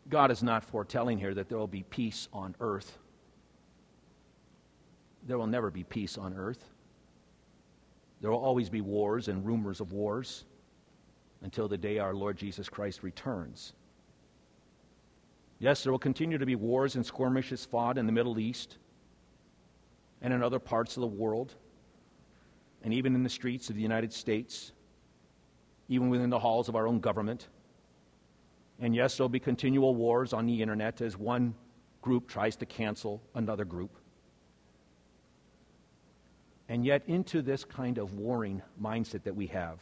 God 0.07 0.31
is 0.31 0.43
not 0.43 0.63
foretelling 0.63 1.17
here 1.17 1.33
that 1.33 1.49
there 1.49 1.57
will 1.57 1.67
be 1.67 1.83
peace 1.83 2.27
on 2.33 2.55
earth. 2.59 2.97
There 5.25 5.37
will 5.37 5.47
never 5.47 5.69
be 5.69 5.83
peace 5.83 6.17
on 6.17 6.33
earth. 6.33 6.63
There 8.21 8.31
will 8.31 8.39
always 8.39 8.69
be 8.69 8.81
wars 8.81 9.27
and 9.27 9.45
rumors 9.45 9.81
of 9.81 9.91
wars 9.91 10.45
until 11.41 11.67
the 11.67 11.77
day 11.77 11.97
our 11.97 12.13
Lord 12.13 12.37
Jesus 12.37 12.69
Christ 12.69 13.01
returns. 13.01 13.73
Yes, 15.57 15.83
there 15.83 15.91
will 15.91 15.99
continue 15.99 16.37
to 16.37 16.45
be 16.45 16.55
wars 16.55 16.95
and 16.95 17.05
skirmishes 17.05 17.65
fought 17.65 17.97
in 17.97 18.05
the 18.05 18.11
Middle 18.11 18.39
East 18.39 18.77
and 20.21 20.33
in 20.33 20.43
other 20.43 20.59
parts 20.59 20.97
of 20.97 21.01
the 21.01 21.07
world, 21.07 21.55
and 22.83 22.93
even 22.93 23.15
in 23.15 23.23
the 23.23 23.29
streets 23.29 23.69
of 23.69 23.75
the 23.75 23.81
United 23.81 24.13
States, 24.13 24.71
even 25.89 26.09
within 26.09 26.29
the 26.29 26.39
halls 26.39 26.69
of 26.69 26.75
our 26.75 26.87
own 26.87 26.99
government. 26.99 27.47
And 28.79 28.95
yes, 28.95 29.17
there'll 29.17 29.29
be 29.29 29.39
continual 29.39 29.95
wars 29.95 30.31
on 30.33 30.45
the 30.45 30.61
internet 30.61 31.01
as 31.01 31.17
one 31.17 31.55
group 32.01 32.27
tries 32.27 32.55
to 32.57 32.65
cancel 32.65 33.21
another 33.35 33.65
group. 33.65 34.00
And 36.71 36.85
yet, 36.85 37.03
into 37.07 37.41
this 37.41 37.65
kind 37.65 37.97
of 37.97 38.13
warring 38.13 38.61
mindset 38.81 39.23
that 39.23 39.35
we 39.35 39.47
have, 39.47 39.77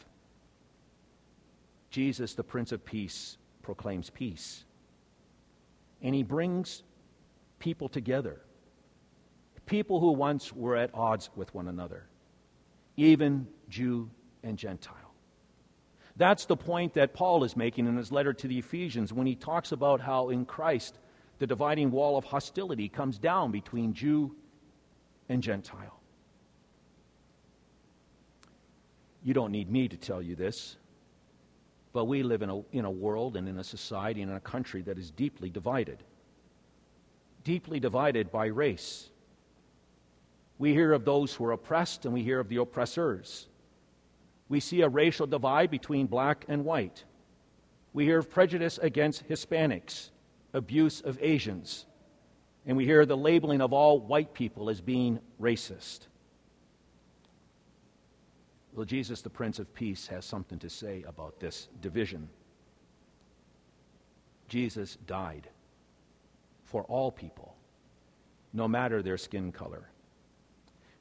Jesus, 1.91 2.34
the 2.34 2.43
Prince 2.43 2.71
of 2.71 2.84
Peace, 2.84 3.38
proclaims 3.62 4.10
peace. 4.10 4.63
And 6.02 6.15
he 6.15 6.23
brings 6.23 6.82
people 7.60 7.89
together. 7.89 8.41
People 9.67 9.99
who 9.99 10.13
once 10.13 10.52
were 10.52 10.75
at 10.75 10.89
odds 10.95 11.30
with 11.36 11.54
one 11.54 11.67
another, 11.67 12.08
even 12.97 13.45
Jew 13.69 14.10
and 14.41 14.58
Gentile. 14.58 15.13
That's 16.15 16.45
the 16.45 16.58
point 16.58 16.95
that 16.95 17.13
Paul 17.13 17.43
is 17.43 17.56
making 17.56 17.86
in 17.86 17.97
his 17.97 18.12
letter 18.12 18.34
to 18.34 18.47
the 18.47 18.58
Ephesians 18.58 19.13
when 19.13 19.28
he 19.28 19.36
talks 19.36 19.73
about 19.73 20.02
how 20.02 20.30
in 20.30 20.43
Christ 20.43 20.97
the 21.38 21.45
dividing 21.45 21.91
wall 21.91 22.17
of 22.17 22.25
hostility 22.25 22.89
comes 22.89 23.19
down 23.19 23.52
between 23.52 23.93
Jew 23.93 24.36
and 25.30 25.43
Gentile. 25.43 25.98
You 29.23 29.34
don't 29.34 29.51
need 29.51 29.69
me 29.69 29.88
to 29.88 29.97
tell 29.97 30.21
you 30.21 30.36
this, 30.36 30.77
but 31.91 32.05
we 32.05 32.23
live 32.23 32.41
in 32.41 32.49
a, 32.49 32.62
in 32.71 32.86
a 32.86 32.91
world 32.91 33.36
and 33.36 33.47
in 33.47 33.58
a 33.58 33.63
society 33.63 34.21
and 34.21 34.32
in 34.32 34.38
a 34.38 34.41
country 34.41 34.82
that 34.84 34.97
is 34.97 35.12
deeply 35.12 35.49
divided. 35.49 36.03
Deeply 37.43 37.79
divided 37.79 38.32
by 38.32 38.47
race. 38.47 39.10
We 40.58 40.73
hear 40.73 40.93
of 40.93 41.05
those 41.05 41.34
who 41.34 41.45
are 41.45 41.51
oppressed 41.53 42.05
and 42.05 42.13
we 42.13 42.23
hear 42.23 42.39
of 42.39 42.49
the 42.49 42.58
oppressors. 42.58 43.47
We 44.49 44.60
see 44.60 44.82
a 44.82 44.89
racial 44.89 45.27
divide 45.27 45.71
between 45.71 46.08
black 46.08 46.45
and 46.47 46.65
white. 46.65 47.03
We 47.93 48.05
hear 48.05 48.19
of 48.19 48.29
prejudice 48.29 48.77
against 48.82 49.27
Hispanics, 49.27 50.10
abuse 50.53 51.01
of 51.01 51.17
Asians, 51.21 51.86
and 52.65 52.77
we 52.77 52.86
hear 52.86 53.05
the 53.05 53.17
labeling 53.17 53.62
of 53.62 53.73
all 53.73 53.99
white 53.99 54.34
people 54.34 54.69
as 54.69 54.82
being 54.82 55.19
racist. 55.41 56.08
Well, 58.73 58.86
Jesus, 58.86 59.21
the 59.21 59.29
Prince 59.29 59.60
of 59.60 59.73
Peace, 59.73 60.08
has 60.08 60.25
something 60.25 60.60
to 60.60 60.69
say 60.69 61.03
about 61.08 61.39
this 61.39 61.67
division. 61.82 62.29
Jesus 64.47 64.97
died 65.08 65.49
for 66.63 66.84
all 66.84 67.12
people, 67.12 67.55
no 68.53 68.67
matter 68.67 69.01
their 69.01 69.17
skin 69.17 69.51
color. 69.51 69.89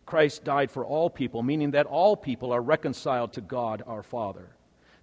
Christ 0.06 0.44
died 0.44 0.70
for 0.70 0.86
all 0.86 1.10
people, 1.10 1.42
meaning 1.42 1.72
that 1.72 1.86
all 1.86 2.16
people 2.16 2.52
are 2.52 2.62
reconciled 2.62 3.32
to 3.34 3.42
God 3.42 3.82
our 3.86 4.02
Father. 4.02 4.48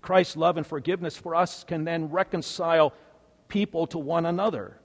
Christ's 0.02 0.36
love 0.36 0.58
and 0.58 0.66
forgiveness 0.66 1.16
for 1.16 1.36
us 1.36 1.64
can 1.64 1.84
then 1.84 2.10
reconcile 2.10 2.94
people 3.48 3.86
to 3.88 4.00
one 4.00 4.26
another. 4.26 4.80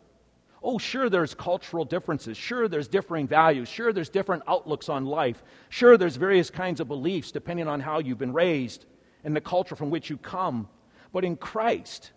Oh, 0.62 0.78
sure, 0.78 1.08
there's 1.08 1.34
cultural 1.34 1.84
differences. 1.84 2.36
Sure, 2.36 2.68
there's 2.68 2.88
differing 2.88 3.26
values. 3.26 3.68
Sure, 3.68 3.92
there's 3.92 4.10
different 4.10 4.42
outlooks 4.46 4.88
on 4.88 5.06
life. 5.06 5.42
Sure, 5.70 5.96
there's 5.96 6.16
various 6.16 6.50
kinds 6.50 6.80
of 6.80 6.88
beliefs 6.88 7.32
depending 7.32 7.66
on 7.66 7.80
how 7.80 7.98
you've 7.98 8.18
been 8.18 8.32
raised 8.32 8.84
and 9.24 9.34
the 9.34 9.40
culture 9.40 9.74
from 9.74 9.90
which 9.90 10.10
you 10.10 10.18
come. 10.18 10.68
But 11.12 11.24
in 11.24 11.36
Christ, 11.36 12.12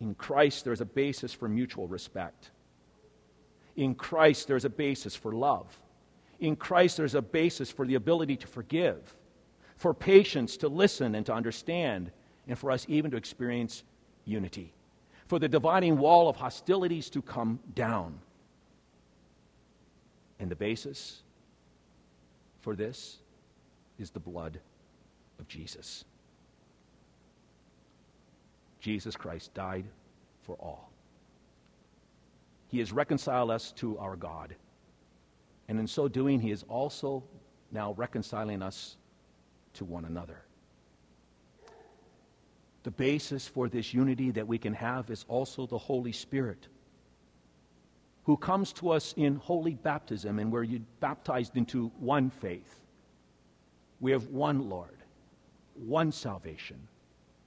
in 0.00 0.14
Christ, 0.14 0.64
there's 0.64 0.80
a 0.80 0.86
basis 0.86 1.32
for 1.32 1.48
mutual 1.48 1.88
respect. 1.88 2.50
In 3.74 3.94
Christ, 3.94 4.46
there's 4.46 4.64
a 4.64 4.70
basis 4.70 5.16
for 5.16 5.32
love. 5.32 5.78
In 6.38 6.54
Christ, 6.54 6.96
there's 6.96 7.14
a 7.14 7.22
basis 7.22 7.70
for 7.70 7.84
the 7.84 7.96
ability 7.96 8.36
to 8.36 8.46
forgive, 8.46 9.16
for 9.76 9.92
patience 9.92 10.56
to 10.58 10.68
listen 10.68 11.16
and 11.16 11.26
to 11.26 11.34
understand, 11.34 12.12
and 12.46 12.56
for 12.56 12.70
us 12.70 12.86
even 12.88 13.10
to 13.10 13.16
experience 13.16 13.82
unity 14.24 14.72
for 15.32 15.38
the 15.38 15.48
dividing 15.48 15.96
wall 15.96 16.28
of 16.28 16.36
hostilities 16.36 17.08
to 17.08 17.22
come 17.22 17.58
down. 17.74 18.18
And 20.38 20.50
the 20.50 20.54
basis 20.54 21.22
for 22.60 22.76
this 22.76 23.16
is 23.98 24.10
the 24.10 24.20
blood 24.20 24.60
of 25.38 25.48
Jesus. 25.48 26.04
Jesus 28.78 29.16
Christ 29.16 29.54
died 29.54 29.86
for 30.42 30.56
all. 30.56 30.90
He 32.68 32.78
has 32.80 32.92
reconciled 32.92 33.50
us 33.50 33.72
to 33.76 33.96
our 33.96 34.16
God. 34.16 34.54
And 35.66 35.80
in 35.80 35.86
so 35.86 36.08
doing, 36.08 36.40
He 36.40 36.50
is 36.50 36.62
also 36.68 37.24
now 37.70 37.94
reconciling 37.94 38.60
us 38.60 38.98
to 39.72 39.86
one 39.86 40.04
another. 40.04 40.42
The 42.82 42.90
basis 42.90 43.46
for 43.46 43.68
this 43.68 43.94
unity 43.94 44.30
that 44.32 44.46
we 44.46 44.58
can 44.58 44.74
have 44.74 45.10
is 45.10 45.24
also 45.28 45.66
the 45.66 45.78
Holy 45.78 46.12
Spirit, 46.12 46.66
who 48.24 48.36
comes 48.36 48.72
to 48.74 48.90
us 48.90 49.14
in 49.16 49.36
holy 49.36 49.74
baptism, 49.74 50.38
and 50.38 50.50
we're 50.50 50.66
baptized 51.00 51.56
into 51.56 51.92
one 51.98 52.30
faith. 52.30 52.80
We 54.00 54.10
have 54.10 54.26
one 54.28 54.68
Lord, 54.68 54.98
one 55.74 56.10
salvation, 56.10 56.88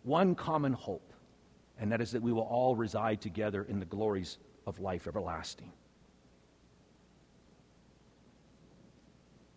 one 0.04 0.36
common 0.36 0.74
hope, 0.74 1.14
and 1.80 1.92
that 1.92 2.00
is 2.00 2.12
that 2.12 2.22
we 2.22 2.32
will 2.32 2.44
all 2.44 2.76
reside 2.76 3.20
together 3.20 3.64
in 3.64 3.80
the 3.80 3.86
glories 3.86 4.38
of 4.66 4.80
life 4.80 5.08
everlasting. 5.08 5.72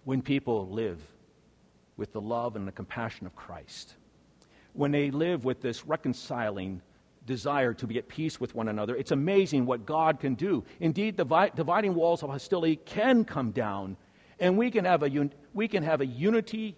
When 0.04 0.22
people 0.22 0.68
live 0.68 1.00
with 1.96 2.12
the 2.12 2.20
love 2.20 2.56
and 2.56 2.66
the 2.66 2.72
compassion 2.72 3.26
of 3.26 3.36
Christ, 3.36 3.94
when 4.78 4.92
they 4.92 5.10
live 5.10 5.44
with 5.44 5.60
this 5.60 5.84
reconciling 5.84 6.80
desire 7.26 7.74
to 7.74 7.84
be 7.84 7.98
at 7.98 8.06
peace 8.06 8.40
with 8.40 8.54
one 8.54 8.68
another. 8.68 8.94
It's 8.94 9.10
amazing 9.10 9.66
what 9.66 9.84
God 9.84 10.20
can 10.20 10.36
do. 10.36 10.64
Indeed, 10.78 11.16
the 11.16 11.50
dividing 11.56 11.96
walls 11.96 12.22
of 12.22 12.30
hostility 12.30 12.76
can 12.76 13.24
come 13.24 13.50
down, 13.50 13.96
and 14.38 14.56
we 14.56 14.70
can 14.70 14.84
have 14.84 15.02
a, 15.02 15.10
un- 15.10 15.32
we 15.52 15.66
can 15.66 15.82
have 15.82 16.00
a 16.00 16.06
unity 16.06 16.76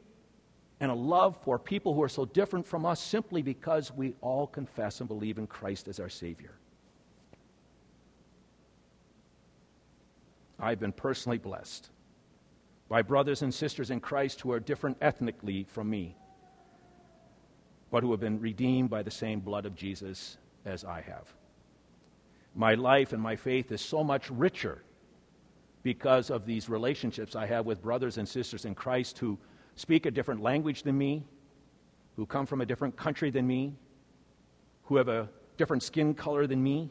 and 0.81 0.91
a 0.91 0.95
love 0.95 1.37
for 1.45 1.59
people 1.59 1.93
who 1.93 2.03
are 2.03 2.09
so 2.09 2.25
different 2.25 2.67
from 2.67 2.87
us 2.87 3.03
simply 3.03 3.43
because 3.43 3.93
we 3.93 4.15
all 4.23 4.47
confess 4.47 5.01
and 5.01 5.07
believe 5.09 5.37
in 5.37 5.47
Christ 5.47 5.87
as 5.87 6.01
our 6.01 6.09
Savior. 6.09 6.55
I've 10.59 10.81
been 10.81 10.93
personally 10.93 11.39
blessed 11.39 11.91
by 12.89 13.03
brothers 13.03 13.43
and 13.43 13.53
sisters 13.53 13.91
in 13.91 14.01
Christ 14.01 14.41
who 14.41 14.53
are 14.53 14.59
different 14.59 14.97
ethnically 15.03 15.67
from 15.69 15.91
me, 15.91 16.17
but 17.91 18.03
who 18.03 18.11
have 18.11 18.21
been 18.21 18.41
redeemed 18.41 18.91
by 18.91 19.03
the 19.03 19.11
same 19.11 19.41
blood 19.41 19.67
of 19.67 19.75
Jesus 19.75 20.39
as 20.65 20.85
I 20.85 21.01
have. 21.01 21.27
My 22.55 22.75
life 22.75 23.13
and 23.13 23.23
my 23.23 23.37
faith 23.37 23.73
is 23.73 23.81
so 23.81 24.03
much 24.03 24.31
richer 24.31 24.83
because 25.83 26.31
of 26.31 26.47
these 26.47 26.69
relationships 26.69 27.35
I 27.35 27.47
have 27.47 27.67
with 27.67 27.83
brothers 27.83 28.19
and 28.19 28.29
sisters 28.29 28.65
in 28.65 28.75
Christ 28.75 29.19
who 29.19 29.39
speak 29.77 30.07
a 30.07 30.11
different 30.11 30.43
language 30.43 30.83
than 30.83 30.99
me, 30.99 31.25
who 32.17 32.27
come 32.27 32.47
from 32.47 32.61
a 32.61 32.67
different 32.67 32.97
country 32.97 33.31
than 33.31 33.47
me, 33.47 33.75
who 34.85 34.97
have 34.97 35.09
a 35.09 35.29
different 35.57 35.83
skin 35.83 36.15
color 36.15 36.47
than 36.47 36.63
me, 36.63 36.91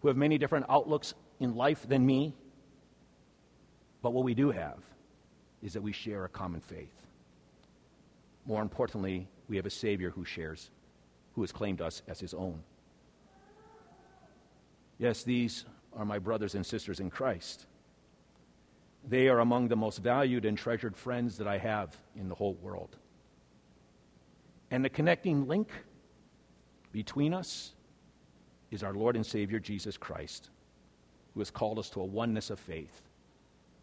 who 0.00 0.08
have 0.08 0.16
many 0.16 0.38
different 0.38 0.66
outlooks 0.68 1.14
in 1.40 1.54
life 1.54 1.86
than 1.88 2.04
me. 2.04 2.34
But 4.00 4.12
what 4.12 4.24
we 4.24 4.34
do 4.34 4.50
have 4.50 4.78
is 5.62 5.72
that 5.74 5.82
we 5.82 5.92
share 5.92 6.24
a 6.24 6.28
common 6.28 6.60
faith. 6.60 6.94
More 8.46 8.62
importantly, 8.62 9.28
we 9.52 9.58
have 9.58 9.66
a 9.66 9.70
Savior 9.70 10.08
who 10.08 10.24
shares, 10.24 10.70
who 11.34 11.42
has 11.42 11.52
claimed 11.52 11.82
us 11.82 12.00
as 12.08 12.18
his 12.18 12.32
own. 12.32 12.58
Yes, 14.96 15.24
these 15.24 15.66
are 15.94 16.06
my 16.06 16.18
brothers 16.18 16.54
and 16.54 16.64
sisters 16.64 17.00
in 17.00 17.10
Christ. 17.10 17.66
They 19.06 19.28
are 19.28 19.40
among 19.40 19.68
the 19.68 19.76
most 19.76 19.98
valued 19.98 20.46
and 20.46 20.56
treasured 20.56 20.96
friends 20.96 21.36
that 21.36 21.46
I 21.46 21.58
have 21.58 21.94
in 22.16 22.30
the 22.30 22.34
whole 22.34 22.54
world. 22.62 22.96
And 24.70 24.82
the 24.82 24.88
connecting 24.88 25.46
link 25.46 25.68
between 26.90 27.34
us 27.34 27.72
is 28.70 28.82
our 28.82 28.94
Lord 28.94 29.16
and 29.16 29.26
Savior 29.26 29.58
Jesus 29.58 29.98
Christ, 29.98 30.48
who 31.34 31.40
has 31.40 31.50
called 31.50 31.78
us 31.78 31.90
to 31.90 32.00
a 32.00 32.06
oneness 32.06 32.48
of 32.48 32.58
faith 32.58 33.02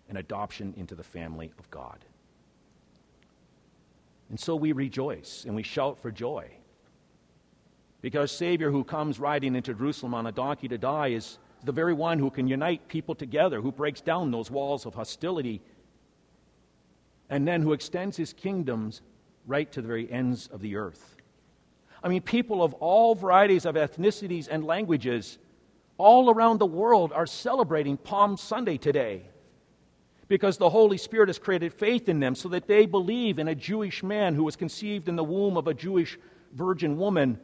and 0.07 0.17
adoption 0.17 0.73
into 0.77 0.95
the 0.95 1.03
family 1.03 1.51
of 1.59 1.69
God. 1.69 2.05
And 4.29 4.39
so 4.39 4.55
we 4.55 4.71
rejoice 4.71 5.43
and 5.45 5.55
we 5.55 5.63
shout 5.63 5.99
for 5.99 6.11
joy. 6.11 6.49
Because 8.01 8.31
Savior 8.31 8.71
who 8.71 8.83
comes 8.83 9.19
riding 9.19 9.55
into 9.55 9.73
Jerusalem 9.73 10.13
on 10.13 10.27
a 10.27 10.31
donkey 10.31 10.67
to 10.67 10.77
die 10.77 11.07
is 11.07 11.39
the 11.63 11.71
very 11.71 11.93
one 11.93 12.19
who 12.19 12.29
can 12.29 12.47
unite 12.47 12.87
people 12.87 13.15
together, 13.15 13.59
who 13.59 13.71
breaks 13.71 14.01
down 14.01 14.31
those 14.31 14.49
walls 14.49 14.85
of 14.85 14.93
hostility, 14.93 15.61
and 17.29 17.47
then 17.47 17.61
who 17.61 17.73
extends 17.73 18.15
his 18.15 18.31
kingdoms 18.33 19.01
right 19.45 19.69
to 19.71 19.81
the 19.81 19.87
very 19.87 20.09
ends 20.11 20.47
of 20.47 20.61
the 20.61 20.75
earth. 20.75 21.17
I 22.01 22.07
mean, 22.07 22.21
people 22.21 22.63
of 22.63 22.73
all 22.75 23.13
varieties 23.15 23.65
of 23.65 23.75
ethnicities 23.75 24.47
and 24.49 24.63
languages 24.63 25.37
all 25.97 26.29
around 26.29 26.59
the 26.59 26.65
world 26.65 27.11
are 27.11 27.25
celebrating 27.25 27.97
Palm 27.97 28.37
Sunday 28.37 28.77
today 28.77 29.23
because 30.29 30.57
the 30.57 30.69
Holy 30.69 30.97
Spirit 30.97 31.27
has 31.27 31.39
created 31.39 31.73
faith 31.73 32.07
in 32.07 32.19
them 32.19 32.35
so 32.35 32.47
that 32.49 32.67
they 32.67 32.85
believe 32.85 33.39
in 33.39 33.49
a 33.49 33.55
Jewish 33.55 34.03
man 34.03 34.35
who 34.35 34.43
was 34.43 34.55
conceived 34.55 35.09
in 35.09 35.15
the 35.15 35.23
womb 35.23 35.57
of 35.57 35.67
a 35.67 35.73
Jewish 35.73 36.17
virgin 36.53 36.97
woman, 36.97 37.39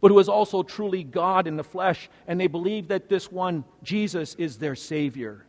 but 0.00 0.12
who 0.12 0.18
is 0.20 0.28
also 0.28 0.62
truly 0.62 1.02
God 1.02 1.48
in 1.48 1.56
the 1.56 1.64
flesh. 1.64 2.08
And 2.28 2.40
they 2.40 2.46
believe 2.46 2.88
that 2.88 3.08
this 3.08 3.30
one, 3.30 3.64
Jesus, 3.82 4.36
is 4.36 4.56
their 4.56 4.76
Savior. 4.76 5.44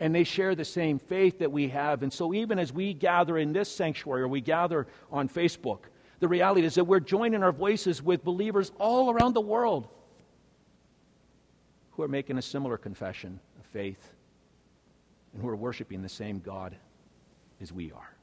And 0.00 0.14
they 0.14 0.24
share 0.24 0.54
the 0.54 0.64
same 0.64 0.98
faith 0.98 1.38
that 1.38 1.52
we 1.52 1.68
have. 1.68 2.02
And 2.02 2.12
so, 2.12 2.34
even 2.34 2.58
as 2.58 2.72
we 2.72 2.94
gather 2.94 3.38
in 3.38 3.52
this 3.52 3.70
sanctuary 3.70 4.22
or 4.22 4.28
we 4.28 4.40
gather 4.40 4.86
on 5.12 5.28
Facebook, 5.28 5.80
the 6.20 6.26
reality 6.26 6.66
is 6.66 6.74
that 6.74 6.84
we're 6.84 7.00
joining 7.00 7.42
our 7.42 7.52
voices 7.52 8.02
with 8.02 8.24
believers 8.24 8.72
all 8.78 9.10
around 9.10 9.34
the 9.34 9.40
world 9.40 9.88
who 11.92 12.02
are 12.02 12.08
making 12.08 12.38
a 12.38 12.42
similar 12.42 12.76
confession 12.76 13.38
of 13.60 13.66
faith 13.66 14.13
and 15.34 15.42
who 15.42 15.48
are 15.48 15.56
worshiping 15.56 16.00
the 16.00 16.08
same 16.08 16.38
God 16.38 16.76
as 17.60 17.72
we 17.72 17.92
are. 17.92 18.14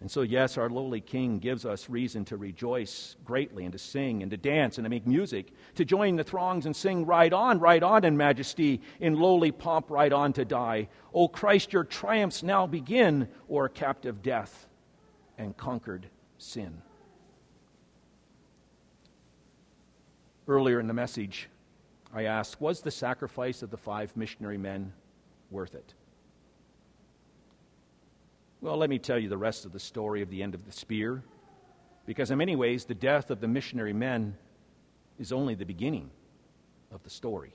And 0.00 0.10
so, 0.10 0.22
yes, 0.22 0.56
our 0.56 0.70
lowly 0.70 1.02
King 1.02 1.38
gives 1.38 1.66
us 1.66 1.90
reason 1.90 2.24
to 2.26 2.38
rejoice 2.38 3.16
greatly 3.24 3.64
and 3.64 3.72
to 3.72 3.78
sing 3.78 4.22
and 4.22 4.30
to 4.30 4.36
dance 4.38 4.78
and 4.78 4.86
to 4.86 4.88
make 4.88 5.06
music, 5.06 5.52
to 5.74 5.84
join 5.84 6.16
the 6.16 6.24
throngs 6.24 6.64
and 6.64 6.74
sing, 6.74 7.04
Ride 7.04 7.34
on, 7.34 7.58
ride 7.58 7.82
on 7.82 8.04
in 8.04 8.16
majesty, 8.16 8.80
in 8.98 9.20
lowly 9.20 9.52
pomp, 9.52 9.90
ride 9.90 10.14
on 10.14 10.32
to 10.34 10.44
die. 10.46 10.88
O 11.12 11.28
Christ, 11.28 11.74
your 11.74 11.84
triumphs 11.84 12.42
now 12.42 12.66
begin 12.66 13.28
o'er 13.50 13.68
captive 13.68 14.22
death 14.22 14.68
and 15.36 15.54
conquered 15.56 16.06
sin. 16.38 16.80
Earlier 20.48 20.80
in 20.80 20.86
the 20.86 20.94
message, 20.94 21.50
I 22.12 22.24
asked, 22.24 22.60
was 22.60 22.80
the 22.80 22.90
sacrifice 22.90 23.62
of 23.62 23.70
the 23.70 23.76
five 23.76 24.16
missionary 24.16 24.58
men 24.58 24.92
worth 25.50 25.74
it? 25.74 25.94
Well, 28.60 28.76
let 28.76 28.90
me 28.90 28.98
tell 28.98 29.18
you 29.18 29.28
the 29.28 29.38
rest 29.38 29.64
of 29.64 29.72
the 29.72 29.80
story 29.80 30.20
of 30.20 30.28
the 30.28 30.42
end 30.42 30.54
of 30.54 30.66
the 30.66 30.72
spear, 30.72 31.22
because 32.06 32.30
in 32.30 32.38
many 32.38 32.56
ways, 32.56 32.84
the 32.84 32.94
death 32.94 33.30
of 33.30 33.40
the 33.40 33.48
missionary 33.48 33.92
men 33.92 34.36
is 35.18 35.32
only 35.32 35.54
the 35.54 35.64
beginning 35.64 36.10
of 36.92 37.02
the 37.04 37.10
story. 37.10 37.52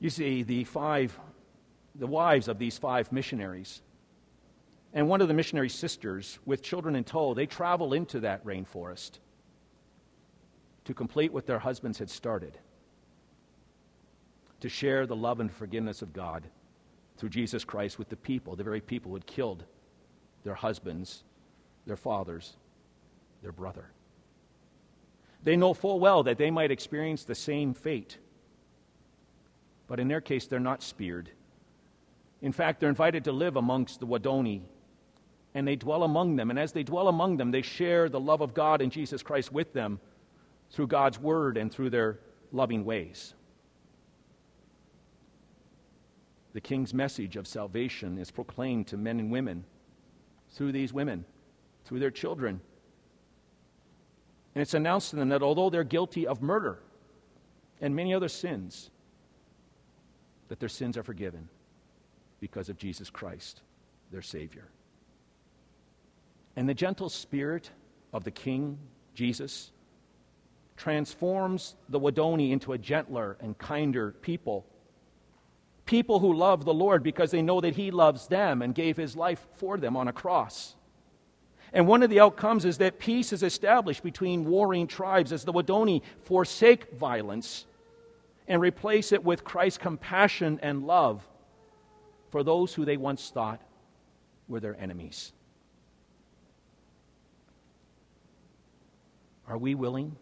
You 0.00 0.10
see, 0.10 0.42
the 0.42 0.64
five, 0.64 1.18
the 1.94 2.06
wives 2.06 2.48
of 2.48 2.58
these 2.58 2.78
five 2.78 3.12
missionaries, 3.12 3.80
and 4.92 5.08
one 5.08 5.20
of 5.20 5.28
the 5.28 5.34
missionary 5.34 5.68
sisters 5.68 6.38
with 6.44 6.62
children 6.62 6.96
in 6.96 7.04
tow, 7.04 7.32
they 7.32 7.46
travel 7.46 7.94
into 7.94 8.20
that 8.20 8.44
rainforest 8.44 9.18
to 10.84 10.94
complete 10.94 11.32
what 11.32 11.46
their 11.46 11.58
husbands 11.58 11.98
had 11.98 12.10
started, 12.10 12.58
to 14.60 14.68
share 14.68 15.06
the 15.06 15.16
love 15.16 15.40
and 15.40 15.52
forgiveness 15.52 16.02
of 16.02 16.12
God 16.12 16.44
through 17.16 17.28
Jesus 17.28 17.64
Christ 17.64 17.98
with 17.98 18.08
the 18.08 18.16
people, 18.16 18.56
the 18.56 18.64
very 18.64 18.80
people 18.80 19.10
who 19.10 19.16
had 19.16 19.26
killed 19.26 19.64
their 20.44 20.54
husbands, 20.54 21.22
their 21.86 21.96
fathers, 21.96 22.56
their 23.42 23.52
brother. 23.52 23.90
They 25.42 25.56
know 25.56 25.74
full 25.74 26.00
well 26.00 26.22
that 26.24 26.38
they 26.38 26.50
might 26.50 26.70
experience 26.70 27.24
the 27.24 27.34
same 27.34 27.74
fate. 27.74 28.18
But 29.86 30.00
in 30.00 30.08
their 30.08 30.20
case, 30.20 30.46
they're 30.46 30.60
not 30.60 30.82
speared. 30.82 31.30
In 32.42 32.52
fact, 32.52 32.80
they're 32.80 32.88
invited 32.88 33.24
to 33.24 33.32
live 33.32 33.56
amongst 33.56 34.00
the 34.00 34.06
Waodani, 34.06 34.62
and 35.54 35.66
they 35.66 35.76
dwell 35.76 36.04
among 36.04 36.36
them. 36.36 36.50
And 36.50 36.58
as 36.58 36.72
they 36.72 36.82
dwell 36.82 37.08
among 37.08 37.36
them, 37.36 37.50
they 37.50 37.62
share 37.62 38.08
the 38.08 38.20
love 38.20 38.40
of 38.40 38.54
God 38.54 38.80
and 38.80 38.92
Jesus 38.92 39.22
Christ 39.22 39.52
with 39.52 39.72
them 39.72 40.00
through 40.70 40.86
God's 40.86 41.18
word 41.18 41.56
and 41.56 41.72
through 41.72 41.90
their 41.90 42.18
loving 42.52 42.84
ways. 42.84 43.34
The 46.52 46.60
king's 46.60 46.92
message 46.92 47.36
of 47.36 47.46
salvation 47.46 48.18
is 48.18 48.30
proclaimed 48.30 48.88
to 48.88 48.96
men 48.96 49.20
and 49.20 49.30
women 49.30 49.64
through 50.50 50.72
these 50.72 50.92
women, 50.92 51.24
through 51.84 52.00
their 52.00 52.10
children. 52.10 52.60
And 54.54 54.62
it's 54.62 54.74
announced 54.74 55.10
to 55.10 55.16
them 55.16 55.28
that 55.28 55.42
although 55.42 55.70
they're 55.70 55.84
guilty 55.84 56.26
of 56.26 56.42
murder 56.42 56.80
and 57.80 57.94
many 57.94 58.12
other 58.12 58.28
sins, 58.28 58.90
that 60.48 60.58
their 60.58 60.68
sins 60.68 60.96
are 60.96 61.04
forgiven 61.04 61.48
because 62.40 62.68
of 62.68 62.76
Jesus 62.76 63.10
Christ, 63.10 63.60
their 64.10 64.22
Savior. 64.22 64.66
And 66.56 66.68
the 66.68 66.74
gentle 66.74 67.08
spirit 67.08 67.70
of 68.12 68.24
the 68.24 68.30
King, 68.32 68.76
Jesus, 69.14 69.70
transforms 70.80 71.74
the 71.90 72.00
Waodani 72.00 72.52
into 72.52 72.72
a 72.72 72.78
gentler 72.78 73.36
and 73.40 73.58
kinder 73.58 74.12
people. 74.22 74.64
People 75.84 76.20
who 76.20 76.32
love 76.32 76.64
the 76.64 76.72
Lord 76.72 77.02
because 77.02 77.30
they 77.30 77.42
know 77.42 77.60
that 77.60 77.76
He 77.76 77.90
loves 77.90 78.28
them 78.28 78.62
and 78.62 78.74
gave 78.74 78.96
His 78.96 79.14
life 79.14 79.46
for 79.56 79.76
them 79.76 79.94
on 79.94 80.08
a 80.08 80.12
cross. 80.12 80.74
And 81.74 81.86
one 81.86 82.02
of 82.02 82.08
the 82.08 82.20
outcomes 82.20 82.64
is 82.64 82.78
that 82.78 82.98
peace 82.98 83.30
is 83.34 83.42
established 83.42 84.02
between 84.02 84.46
warring 84.46 84.86
tribes 84.86 85.32
as 85.32 85.44
the 85.44 85.52
Waodani 85.52 86.00
forsake 86.22 86.90
violence 86.94 87.66
and 88.48 88.62
replace 88.62 89.12
it 89.12 89.22
with 89.22 89.44
Christ's 89.44 89.78
compassion 89.78 90.58
and 90.62 90.86
love 90.86 91.28
for 92.30 92.42
those 92.42 92.72
who 92.72 92.86
they 92.86 92.96
once 92.96 93.28
thought 93.28 93.60
were 94.48 94.60
their 94.60 94.80
enemies. 94.80 95.32
Are 99.46 99.58
we 99.58 99.74
willing 99.74 100.16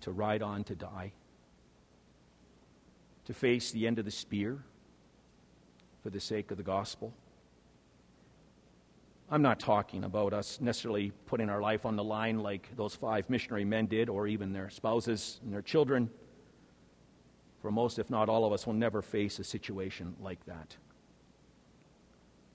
to 0.00 0.12
ride 0.12 0.42
on 0.42 0.64
to 0.64 0.74
die, 0.74 1.12
to 3.24 3.34
face 3.34 3.70
the 3.70 3.86
end 3.86 3.98
of 3.98 4.04
the 4.04 4.10
spear 4.10 4.58
for 6.02 6.10
the 6.10 6.20
sake 6.20 6.50
of 6.50 6.56
the 6.56 6.62
gospel? 6.62 7.12
I'm 9.32 9.42
not 9.42 9.60
talking 9.60 10.02
about 10.02 10.32
us 10.32 10.60
necessarily 10.60 11.12
putting 11.26 11.48
our 11.48 11.60
life 11.60 11.86
on 11.86 11.94
the 11.94 12.02
line 12.02 12.40
like 12.40 12.68
those 12.76 12.96
five 12.96 13.30
missionary 13.30 13.64
men 13.64 13.86
did, 13.86 14.08
or 14.08 14.26
even 14.26 14.52
their 14.52 14.70
spouses 14.70 15.38
and 15.44 15.52
their 15.52 15.62
children. 15.62 16.10
For 17.62 17.70
most, 17.70 18.00
if 18.00 18.10
not 18.10 18.28
all 18.28 18.44
of 18.44 18.52
us, 18.52 18.66
will 18.66 18.74
never 18.74 19.02
face 19.02 19.38
a 19.38 19.44
situation 19.44 20.16
like 20.20 20.44
that. 20.46 20.76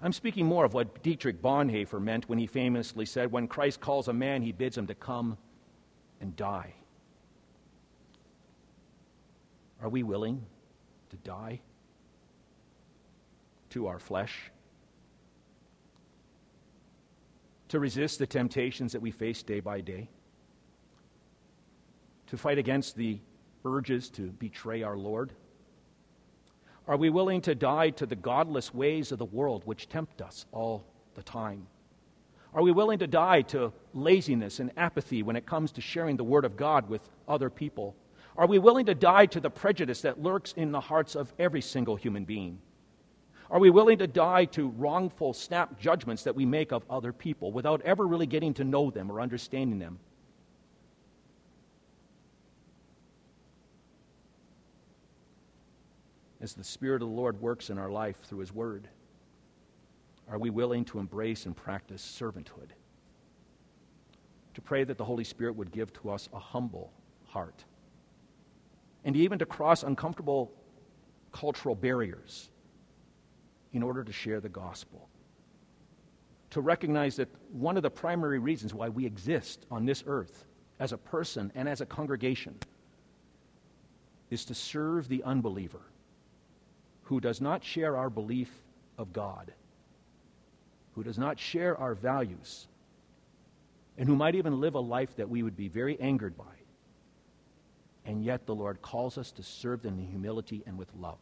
I'm 0.02 0.12
speaking 0.12 0.46
more 0.46 0.66
of 0.66 0.74
what 0.74 1.02
Dietrich 1.02 1.42
Bonhoeffer 1.42 2.02
meant 2.02 2.28
when 2.28 2.38
he 2.38 2.48
famously 2.48 3.06
said, 3.06 3.32
When 3.32 3.48
Christ 3.48 3.80
calls 3.80 4.10
a 4.10 4.14
man, 4.14 4.42
he 4.42 4.52
bids 4.52 4.78
him 4.78 4.88
to 4.88 4.96
come 4.96 5.38
and 6.20 6.36
die. 6.36 6.74
Are 9.86 9.90
we 9.90 10.04
willing 10.04 10.44
to 11.12 11.16
die 11.18 11.62
to 13.70 13.88
our 13.88 14.00
flesh? 14.00 14.52
to 17.68 17.80
resist 17.80 18.20
the 18.20 18.28
temptations 18.28 18.94
that 18.94 19.02
we 19.02 19.12
face 19.12 19.44
day 19.44 19.60
by 19.60 19.82
day, 19.82 20.08
to 22.28 22.38
fight 22.38 22.58
against 22.58 22.96
the 22.96 23.20
urges 23.66 24.10
to 24.10 24.32
betray 24.32 24.82
our 24.82 24.96
Lord? 24.96 25.34
Are 26.88 26.96
we 26.96 27.10
willing 27.10 27.42
to 27.42 27.54
die 27.54 27.90
to 27.92 28.06
the 28.06 28.16
godless 28.16 28.74
ways 28.74 29.12
of 29.12 29.20
the 29.20 29.26
world 29.26 29.64
which 29.66 29.90
tempt 29.90 30.22
us 30.22 30.46
all 30.52 30.86
the 31.16 31.24
time? 31.24 31.68
Are 32.54 32.62
we 32.64 32.72
willing 32.72 33.00
to 33.00 33.08
die 33.08 33.42
to 33.42 33.74
laziness 33.94 34.60
and 34.60 34.72
apathy 34.78 35.22
when 35.22 35.36
it 35.36 35.46
comes 35.46 35.72
to 35.74 35.82
sharing 35.82 36.16
the 36.16 36.24
Word 36.24 36.46
of 36.46 36.56
God 36.56 36.88
with 36.88 37.02
other 37.28 37.50
people? 37.50 37.96
Are 38.38 38.48
we 38.48 38.60
willing 38.60 38.86
to 38.88 38.96
die 38.96 39.28
to 39.28 39.40
the 39.40 39.50
prejudice 39.50 40.02
that 40.02 40.22
lurks 40.22 40.54
in 40.54 40.72
the 40.72 40.82
hearts 40.82 41.16
of 41.16 41.34
every 41.40 41.62
single 41.62 41.96
human 41.96 42.26
being? 42.26 42.60
Are 43.50 43.60
we 43.60 43.70
willing 43.70 44.00
to 44.00 44.08
die 44.08 44.46
to 44.46 44.70
wrongful 44.70 45.34
snap 45.34 45.80
judgments 45.80 46.24
that 46.24 46.36
we 46.36 46.46
make 46.46 46.72
of 46.72 46.84
other 46.90 47.14
people 47.14 47.52
without 47.52 47.82
ever 47.84 48.06
really 48.06 48.26
getting 48.26 48.54
to 48.56 48.64
know 48.64 48.90
them 48.90 49.12
or 49.12 49.22
understanding 49.22 49.80
them? 49.80 50.00
As 56.42 56.54
the 56.54 56.64
Spirit 56.64 57.02
of 57.02 57.10
the 57.10 57.16
Lord 57.16 57.40
works 57.40 57.70
in 57.70 57.78
our 57.78 57.90
life 57.90 58.18
through 58.24 58.40
His 58.40 58.54
Word, 58.54 58.88
are 60.30 60.40
we 60.40 60.50
willing 60.50 60.84
to 60.86 61.00
embrace 61.00 61.46
and 61.46 61.56
practice 61.56 62.02
servanthood? 62.20 62.72
To 64.56 64.62
pray 64.62 64.84
that 64.84 64.98
the 64.98 65.06
Holy 65.06 65.24
Spirit 65.24 65.56
would 65.56 65.72
give 65.72 65.94
to 65.94 66.10
us 66.10 66.28
a 66.34 66.40
humble 66.40 66.92
heart, 67.26 67.64
and 69.06 69.16
even 69.16 69.40
to 69.40 69.46
cross 69.46 69.84
uncomfortable 69.84 70.52
cultural 71.32 71.76
barriers 71.76 72.50
in 73.72 73.84
order 73.84 74.04
to 74.04 74.12
share 74.12 74.42
the 74.42 74.50
gospel. 74.50 75.08
To 76.52 76.62
recognize 76.62 77.16
that 77.18 77.30
one 77.52 77.78
of 77.78 77.84
the 77.84 77.90
primary 77.90 78.40
reasons 78.40 78.74
why 78.74 78.90
we 78.90 79.06
exist 79.06 79.66
on 79.70 79.86
this 79.86 80.04
earth 80.08 80.46
as 80.80 80.92
a 80.92 80.98
person 80.98 81.52
and 81.56 81.70
as 81.70 81.82
a 81.82 81.86
congregation 81.86 82.56
is 84.30 84.46
to 84.46 84.56
serve 84.56 85.08
the 85.08 85.24
unbeliever 85.24 85.82
who 87.04 87.20
does 87.20 87.40
not 87.40 87.64
share 87.64 87.96
our 87.96 88.10
belief 88.10 88.52
of 88.98 89.14
God, 89.14 89.54
who 90.94 91.04
does 91.04 91.20
not 91.20 91.40
share 91.40 91.78
our 91.78 91.94
values, 91.94 92.68
and 93.98 94.10
who 94.10 94.16
might 94.16 94.36
even 94.36 94.60
live 94.60 94.74
a 94.74 94.80
life 94.80 95.16
that 95.18 95.30
we 95.30 95.44
would 95.44 95.56
be 95.56 95.68
very 95.68 96.00
angered 96.00 96.36
by. 96.36 96.55
And 98.06 98.24
yet 98.24 98.46
the 98.46 98.56
Lord 98.56 98.82
calls 98.82 99.18
us 99.18 99.32
to 99.32 99.44
serve 99.44 99.82
them 99.82 99.98
in 99.98 100.06
humility 100.08 100.64
and 100.68 100.78
with 100.78 100.90
love. 101.00 101.18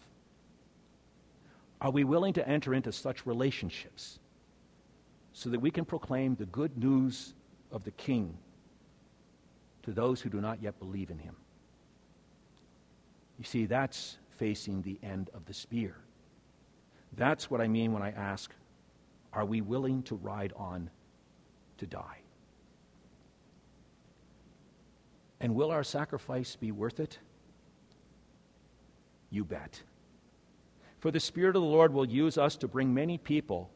Are 1.80 1.92
we 1.92 2.04
willing 2.04 2.34
to 2.34 2.48
enter 2.48 2.74
into 2.74 2.92
such 2.92 3.26
relationships 3.26 4.20
so 5.34 5.50
that 5.50 5.60
we 5.60 5.72
can 5.72 5.86
proclaim 5.86 6.36
the 6.36 6.46
good 6.46 6.78
news 6.78 7.34
of 7.72 7.84
the 7.84 7.92
King 7.92 8.38
to 9.84 9.92
those 9.92 10.22
who 10.22 10.30
do 10.30 10.42
not 10.42 10.62
yet 10.62 10.80
believe 10.80 11.10
in 11.10 11.20
him? 11.20 11.36
You 13.38 13.46
see, 13.46 13.66
that's 13.66 14.18
facing 14.38 14.82
the 14.82 14.98
end 15.04 15.30
of 15.34 15.46
the 15.46 15.54
spear. 15.54 15.96
That's 17.16 17.50
what 17.50 17.62
I 17.62 17.68
mean 17.68 17.94
when 17.94 18.02
I 18.02 18.12
ask, 18.12 18.52
are 19.32 19.46
we 19.46 19.62
willing 19.62 20.04
to 20.04 20.16
ride 20.16 20.54
on 20.56 20.90
to 21.78 21.86
die? 21.86 22.23
And 25.44 25.56
will 25.56 25.72
our 25.72 25.84
sacrifice 25.84 26.56
be 26.56 26.72
worth 26.72 27.02
it? 27.02 27.20
You 29.30 29.44
bet. 29.44 29.84
For 31.00 31.12
the 31.12 31.20
Spirit 31.20 31.58
of 31.58 31.62
the 31.62 31.68
Lord 31.68 31.94
will 31.94 32.08
use 32.08 32.38
us 32.38 32.56
to 32.56 32.68
bring 32.70 32.94
many 32.94 33.18
people 33.18 33.70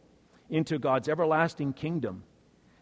into 0.49 0.79
God's 0.79 1.09
everlasting 1.09 1.73
kingdom. 1.73 2.23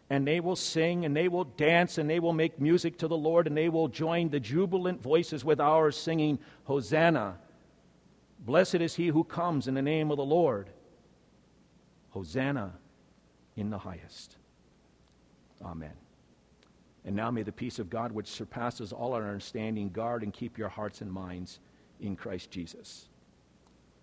And 0.08 0.24
they 0.24 0.38
will 0.38 0.54
sing 0.54 1.04
and 1.04 1.16
they 1.16 1.26
will 1.26 1.42
dance 1.42 1.98
and 1.98 2.08
they 2.08 2.20
will 2.20 2.32
make 2.32 2.60
music 2.60 2.96
to 2.98 3.08
the 3.08 3.16
Lord 3.16 3.48
and 3.48 3.56
they 3.56 3.68
will 3.68 3.88
join 3.88 4.28
the 4.28 4.38
jubilant 4.38 5.02
voices 5.02 5.44
with 5.44 5.58
ours 5.58 5.96
singing, 5.96 6.38
Hosanna! 6.62 7.38
Blessed 8.38 8.76
is 8.76 8.94
he 8.94 9.08
who 9.08 9.24
comes 9.24 9.66
in 9.66 9.74
the 9.74 9.82
name 9.82 10.12
of 10.12 10.16
the 10.16 10.24
Lord. 10.24 10.70
Hosanna 12.10 12.72
in 13.56 13.68
the 13.68 13.78
highest. 13.78 14.36
Amen. 15.60 16.05
And 17.06 17.14
now 17.14 17.30
may 17.30 17.44
the 17.44 17.52
peace 17.52 17.78
of 17.78 17.88
God, 17.88 18.10
which 18.10 18.26
surpasses 18.26 18.92
all 18.92 19.14
our 19.14 19.22
understanding, 19.22 19.90
guard 19.90 20.24
and 20.24 20.32
keep 20.32 20.58
your 20.58 20.68
hearts 20.68 21.00
and 21.00 21.10
minds 21.10 21.60
in 22.00 22.16
Christ 22.16 22.50
Jesus. 22.50 23.08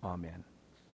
Amen. 0.02 0.42